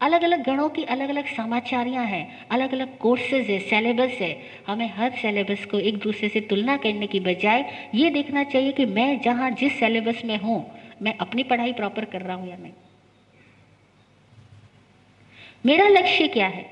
अलग 0.00 0.22
अलग 0.22 0.42
गणों 0.44 0.68
की 0.68 0.84
अलग 0.84 1.08
अलग 1.08 1.26
समाचारियाँ 1.26 2.04
हैं। 2.04 2.48
अलग 2.48 2.72
अलग 2.72 2.98
कोर्सेज 2.98 3.50
है 3.50 3.58
सेलेबस 3.58 4.10
है। 4.10 4.42
हमें 4.66 4.92
हर 4.94 5.10
सेलेबस 5.10 5.64
को 5.64 5.78
एक 5.78 5.98
दूसरे 5.98 6.28
से 6.28 6.40
तुलना 6.40 6.76
करने 6.76 7.06
की 7.06 7.20
बजाय 7.20 7.90
ये 7.94 8.10
देखना 8.10 8.44
चाहिए 8.44 8.72
कि 8.72 8.86
मैं 8.86 9.20
जहाँ 9.20 9.50
जिस 9.50 9.78
सेलेबस 9.78 10.22
में 10.24 10.36
हूँ, 10.38 10.78
मैं 11.02 11.16
अपनी 11.18 11.42
पढ़ाई 11.42 11.72
प्रॉपर 11.72 12.04
कर 12.04 12.22
रहा 12.22 12.36
हूँ 12.36 12.48
या 12.48 12.56
नहीं। 12.56 12.72
मेरा 15.66 15.88
लक्ष्य 15.88 16.28
क्या 16.28 16.46
है? 16.46 16.70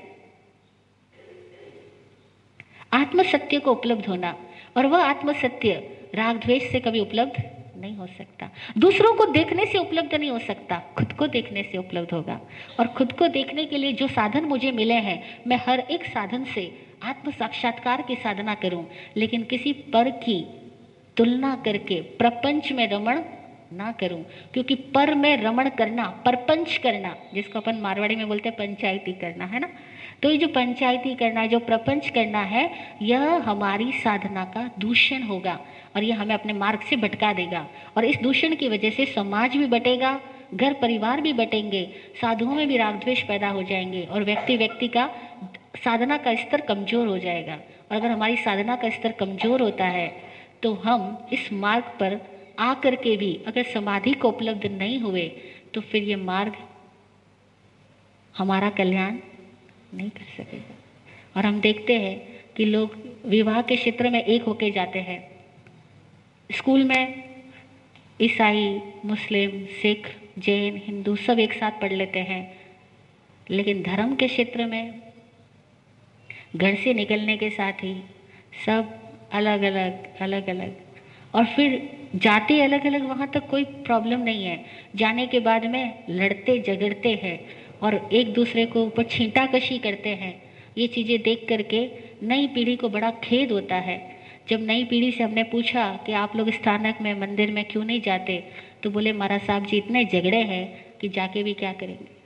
आत्मसत्य 2.93 3.59
को 3.59 3.71
उपलब्ध 3.71 4.05
होना। 4.05 4.35
और 4.79 4.85
वह 4.85 5.03
आत्मसत्य, 5.03 5.71
राग 6.15 6.37
द्वेष 6.37 6.71
से 6.71 6.79
कभी 6.79 6.99
उपलब्ध 6.99 7.43
नहीं 7.77 7.95
हो 7.95 8.07
सकता। 8.07 8.49
दूसरों 8.77 9.13
को 9.13 9.25
देखने 9.25 9.65
से 9.65 9.77
उपलब्ध 9.77 10.15
नहीं 10.15 10.29
हो 10.31 10.39
सकता, 10.39 10.77
खुद 10.97 11.13
को 11.13 11.27
देखने 11.27 11.63
से 11.63 11.77
उपलब्ध 11.77 12.11
होगा। 12.11 12.39
और 12.79 12.87
खुद 12.87 13.11
को 13.11 13.27
देखने 13.27 13.65
के 13.65 13.77
लिए 13.77 13.93
जो 13.93 14.07
साधन 14.07 14.43
मुझे 14.43 14.71
मिले 14.71 14.93
हैं, 14.93 15.41
मैं 15.47 15.59
हर 15.67 15.79
एक 15.79 16.05
साधन 16.05 16.43
से 16.43 16.85
आत्म 17.03 17.31
साक्षात्कार 17.31 18.01
की 18.01 18.15
साधना 18.15 18.55
करूँ, 18.55 18.87
लेकिन 19.17 19.43
किसी 19.43 19.73
पर 19.73 20.09
की 20.09 20.47
तुलना 21.17 21.55
करके 21.65 22.01
प्रपंच 22.01 22.71
में 22.71 22.89
रमण 22.89 23.21
ना 23.73 23.91
करूँ, 23.91 24.25
क्योंकि 24.53 24.75
पर 24.75 25.15
में 25.15 25.37
रमण 25.37 25.69
करना, 25.69 26.05
परपंच 26.25 26.77
करना, 26.77 27.15
जिसको 27.33 27.59
अपन 27.59 27.75
मारवाड़ी 27.75 28.15
में 28.15 28.27
बोलते 28.27 28.49
हैं, 28.49 28.57
पंचायती 28.57 29.13
करना, 29.13 29.45
है 29.45 29.59
ना? 29.59 29.69
तो 30.23 30.29
ये 30.29 30.37
जो 30.37 30.47
पंचायती 30.47 31.13
करना 31.15 31.45
जो 31.45 31.59
प्रपंच 31.59 32.09
करना 32.09 32.39
है, 32.43 32.69
यह 33.01 33.21
हमारी 33.45 33.91
साधना 33.93 34.43
का 34.45 34.69
दूषण 34.79 35.23
होगा 35.23 35.59
और 35.95 36.03
यह 36.03 36.21
हमें 36.21 36.33
अपने 36.35 36.53
मार्ग 36.53 36.81
से 36.89 36.95
भटका 36.95 37.31
देगा। 37.33 37.65
और 37.97 38.05
इस 38.05 38.17
दूषण 38.23 38.55
की 38.55 38.69
वजह 38.69 38.89
से 38.89 39.05
समाज 39.05 39.55
भी 39.57 39.65
बटेगा, 39.67 40.19
घर 40.53 40.73
परिवार 40.73 41.21
भी 41.21 41.33
बटेंगे, 41.33 41.83
साधुओं 42.21 42.55
में 42.55 42.67
भी 42.67 42.77
राग 42.77 42.95
द्वेष 42.95 43.21
पैदा 43.23 43.49
हो 43.49 43.63
जाएँगे 43.63 44.03
और 44.03 44.23
व्यक्ति 44.23 44.57
व्यक्ति 44.57 44.87
का 44.87 45.09
साधना 45.83 46.17
का 46.17 46.35
स्तर 46.35 46.61
कमज़ोर 46.61 47.07
हो 47.07 47.17
जाएगा। 47.17 47.53
और 47.53 47.95
अगर 47.97 48.11
हमारी 48.11 48.35
साधना 48.37 48.75
का 48.75 48.89
स्तर 48.89 49.11
कमज़ोर 49.11 49.61
होता 49.61 49.85
है 49.87 50.07
तो 50.63 50.73
हम 50.75 51.27
इस 51.33 51.51
मार्ग 51.53 51.83
पर 51.99 52.19
आकर 52.59 52.95
के 52.95 53.15
भी 53.17 53.33
अगर 53.47 53.63
समाधि 53.63 54.13
को 54.13 54.29
उपलब्ध 54.29 54.65
नहीं 54.71 54.99
हुए 54.99 55.27
तो 55.73 55.81
फिर 55.81 56.03
ये 56.03 56.15
मार्ग 56.15 56.55
हमारा 58.35 58.69
कल्याण 58.69 59.17
नहीं 59.93 60.09
कर 60.09 60.43
सकेगा। 60.43 60.75
और 61.37 61.45
हम 61.45 61.61
देखते 61.61 61.99
हैं 61.99 62.27
कि 62.57 62.65
लोग 62.65 62.97
विवाह 63.25 63.61
के 63.61 63.75
क्षेत्र 63.75 64.09
में 64.09 64.23
एक 64.23 64.43
होके 64.43 64.71
जाते 64.71 64.99
हैं। 64.99 65.31
स्कूल 66.51 66.83
में 66.83 67.23
ईसाई, 68.21 68.81
मुस्लिम, 69.05 69.65
सिख, 69.65 70.17
जैन, 70.39 70.81
हिंदू 70.85 71.15
सब 71.15 71.39
एक 71.39 71.53
साथ 71.53 71.71
पढ़ 71.71 71.93
लेते 71.93 72.19
हैं। 72.19 72.59
लेकिन 73.49 73.83
धर्म 73.83 74.15
के 74.15 74.27
क्षेत्र 74.27 74.65
में 74.65 75.01
घर 76.55 76.75
से 76.75 76.93
निकलने 76.93 77.37
के 77.37 77.49
साथ 77.49 77.73
ही 77.73 78.03
सब 78.65 78.99
अलग 79.31 79.61
अलग 79.61 80.17
अलग 80.19 80.49
अलग 80.49 80.75
और 81.35 81.45
फिर 81.45 81.97
जाते 82.15 82.61
अलग 82.61 82.85
अलग 82.85 83.01
वहाँ 83.01 83.27
तक 83.27 83.49
कोई 83.49 83.63
प्रॉब्लम 83.63 84.19
नहीं 84.19 84.45
है। 84.45 84.65
जाने 84.95 85.27
के 85.27 85.39
बाद 85.39 85.65
में 85.65 86.03
लड़ते, 86.09 86.59
झगड़ते 86.59 87.19
हैं। 87.23 87.45
और 87.81 88.09
एक 88.13 88.33
दूसरे 88.33 88.65
को 88.65 88.83
ऊपर 88.83 89.03
छींटा 89.03 89.45
कशी 89.45 89.77
करते 89.79 90.09
हैं। 90.09 90.41
ये 90.77 90.87
चीज़ें 90.87 91.21
देख 91.21 91.45
करके 91.49 91.89
नई 92.23 92.47
पीढ़ी 92.47 92.75
को 92.75 92.89
बड़ा 92.89 93.11
खेद 93.11 93.51
होता 93.51 93.75
है। 93.75 94.19
जब 94.49 94.61
नई 94.61 94.83
पीढ़ी 94.83 95.11
से 95.11 95.23
हमने 95.23 95.43
पूछा 95.43 95.99
कि 96.05 96.11
आप 96.11 96.35
लोग 96.35 96.49
स्थानक 96.49 97.01
में, 97.01 97.19
मंदिर 97.19 97.51
में 97.51 97.65
क्यों 97.65 97.83
नहीं 97.85 98.01
जाते? 98.01 98.43
तो 98.83 98.89
बोले, 98.89 99.13
महाराज 99.13 99.41
साहब 99.41 99.65
जी, 99.65 99.77
इतने 99.77 100.05
झगड़े 100.05 100.37
हैं 100.37 100.97
कि 101.01 101.09
जाके 101.09 101.43
भी 101.43 101.53
क्या 101.53 101.73
करेंगे? 101.73 102.19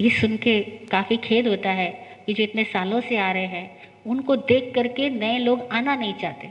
ये 0.00 0.10
सुन 0.10 0.36
के 0.36 0.60
काफ़ी 0.60 1.16
खेद 1.16 1.48
होता 1.48 1.70
है 1.70 1.90
कि 2.26 2.34
जो 2.34 2.42
इतने 2.42 2.64
सालों 2.64 3.00
से 3.00 3.16
आ 3.16 3.32
रहे 3.32 3.46
हैं, 3.46 3.82
उनको 4.06 4.36
देख 4.36 4.72
करके 4.74 5.10
नए 5.10 5.38
लोग 5.38 5.68
आना 5.72 5.96
नहीं 5.96 6.14
चाहते। 6.14 6.46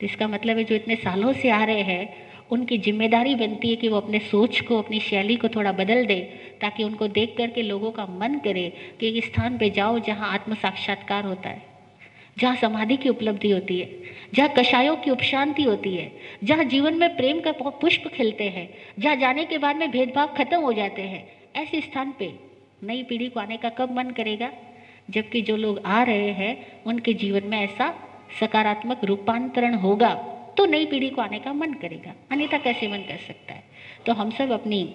तो 0.00 0.06
इसका 0.06 0.28
मतलब 0.28 0.56
है, 0.56 0.64
जो 0.64 0.74
इतने 0.74 0.96
सालों 0.96 1.32
से 1.32 1.50
आ 1.50 1.64
रहे 1.64 1.82
हैं 1.82 2.31
उनकी 2.52 2.78
ज़िम्मेदारी 2.78 3.34
बनती 3.34 3.68
है 3.70 3.76
कि 3.76 3.88
वो 3.88 3.96
अपने 3.96 4.18
सोच 4.20 4.60
को, 4.60 4.78
अपनी 4.78 5.00
शैली 5.00 5.36
को 5.36 5.48
थोड़ा 5.48 5.72
बदल 5.72 6.04
दे, 6.06 6.20
ताकि 6.60 6.84
उनको 6.84 7.08
देख 7.08 7.34
करके 7.38 7.62
लोगों 7.62 7.90
का 7.90 8.06
मन 8.10 8.38
करे 8.44 8.72
कि 9.00 9.08
एक 9.08 9.24
स्थान 9.24 9.58
पे 9.58 9.70
जाओ 9.70 9.98
जहाँ 9.98 10.32
आत्म 10.32 10.54
साक्षात्कार 10.54 11.24
होता 11.24 11.48
है, 11.48 11.62
जहाँ 12.36 12.56
समाधि 12.56 12.96
की 12.96 13.08
उपलब्धि 13.08 13.50
होती 13.50 13.78
है, 13.80 13.88
जहाँ 14.34 14.48
कषायों 14.58 14.96
की 14.96 15.10
उपशांति 15.10 15.62
होती 15.62 15.94
है, 15.96 16.10
जहाँ 16.44 16.64
जीवन 16.64 16.94
में 16.94 17.16
प्रेम 17.16 17.40
का 17.40 17.52
पुष्प 17.52 18.08
खिलते 18.14 18.44
हैं, 18.44 18.68
जहाँ 18.98 19.16
जाने 19.16 19.44
के 19.44 19.58
बाद 19.58 19.76
में 19.76 19.90
भेदभाव 19.90 20.34
खत्म 20.38 20.60
हो 20.60 20.72
जाते 20.72 21.02
हैं। 21.02 21.26
ऐसे 21.56 21.80
स्थान 21.80 22.14
पे 22.18 22.32
नई 22.84 23.02
पीढ़ी 23.02 23.28
को 23.28 23.40
आने 23.40 23.56
का 23.56 23.68
कब 23.68 23.96
मन 23.96 24.10
करेगा? 24.10 24.50
जबकि 25.10 25.40
जो 25.42 25.56
लोग 25.56 25.80
आ 25.86 26.02
रहे 26.02 26.30
हैं, 26.32 26.82
उनके 26.84 27.14
जीवन 27.14 27.46
में 27.46 27.58
ऐसा 27.58 27.92
सकारात्मक 28.40 29.04
रूपांतरण 29.04 29.74
होगा। 29.74 30.12
तो 30.56 30.66
नई 30.66 30.86
पीढ़ी 30.86 31.08
को 31.10 31.22
आने 31.22 31.38
का 31.38 31.52
मन 31.52 31.72
करेगा। 31.74 32.14
अन्यथा 32.30 32.58
कैसे 32.58 32.88
मन 32.88 32.98
कर 32.98 33.16
सकता 33.18 33.54
है? 33.54 33.62
तो 34.06 34.12
हम 34.12 34.30
सब 34.30 34.50
अपनी 34.50 34.94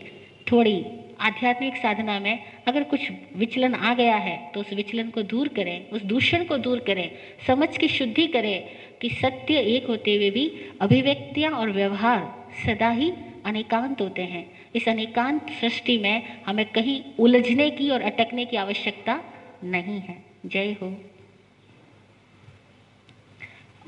थोड़ी 0.52 0.86
आध्यात्मिक 1.20 1.76
साधना 1.76 2.20
में 2.20 2.40
अगर 2.68 2.84
कुछ 2.84 3.12
विचलन 3.36 3.76
आ 3.76 3.94
गया 3.94 4.16
है 4.16 4.36
तो 4.54 4.60
उस 4.60 4.74
विचलन 4.74 5.10
को 5.10 5.22
दूर 5.24 5.48
करें, 5.48 5.90
उस 5.90 6.02
दूषण 6.02 6.44
को 6.44 6.58
दूर 6.58 6.80
करें, 6.80 7.12
समझ 7.48 7.78
की 7.78 7.88
शुद्धि 7.88 8.28
करें 8.28 8.70
कि 9.02 9.10
सत्य 9.12 9.60
एक 9.68 9.88
होते 9.88 10.16
हुए 10.16 10.30
भी 10.30 10.46
अभिव्यक्तियाँ 10.82 11.52
और 11.52 11.72
व्यवहार 11.72 12.22
सदा 12.66 12.90
ही 12.90 13.12
अनेकांत 13.46 14.02
होते 14.02 14.22
हैं। 14.22 14.46
इस 14.76 14.88
अनेकांत 14.90 15.50
सृष्टि 15.52 15.98
में 15.98 16.42
हमें 16.48 16.66
कहीं 16.66 17.02
उलझने 17.20 17.70
की 17.70 17.90
और 17.90 18.02
अटकने 18.02 18.46
की 18.46 18.58
आवश्यकता 18.58 19.20
नहीं 19.64 20.00
है। 20.00 20.24
जय 20.46 20.76
हो। 20.82 20.96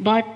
बहुत 0.01 0.35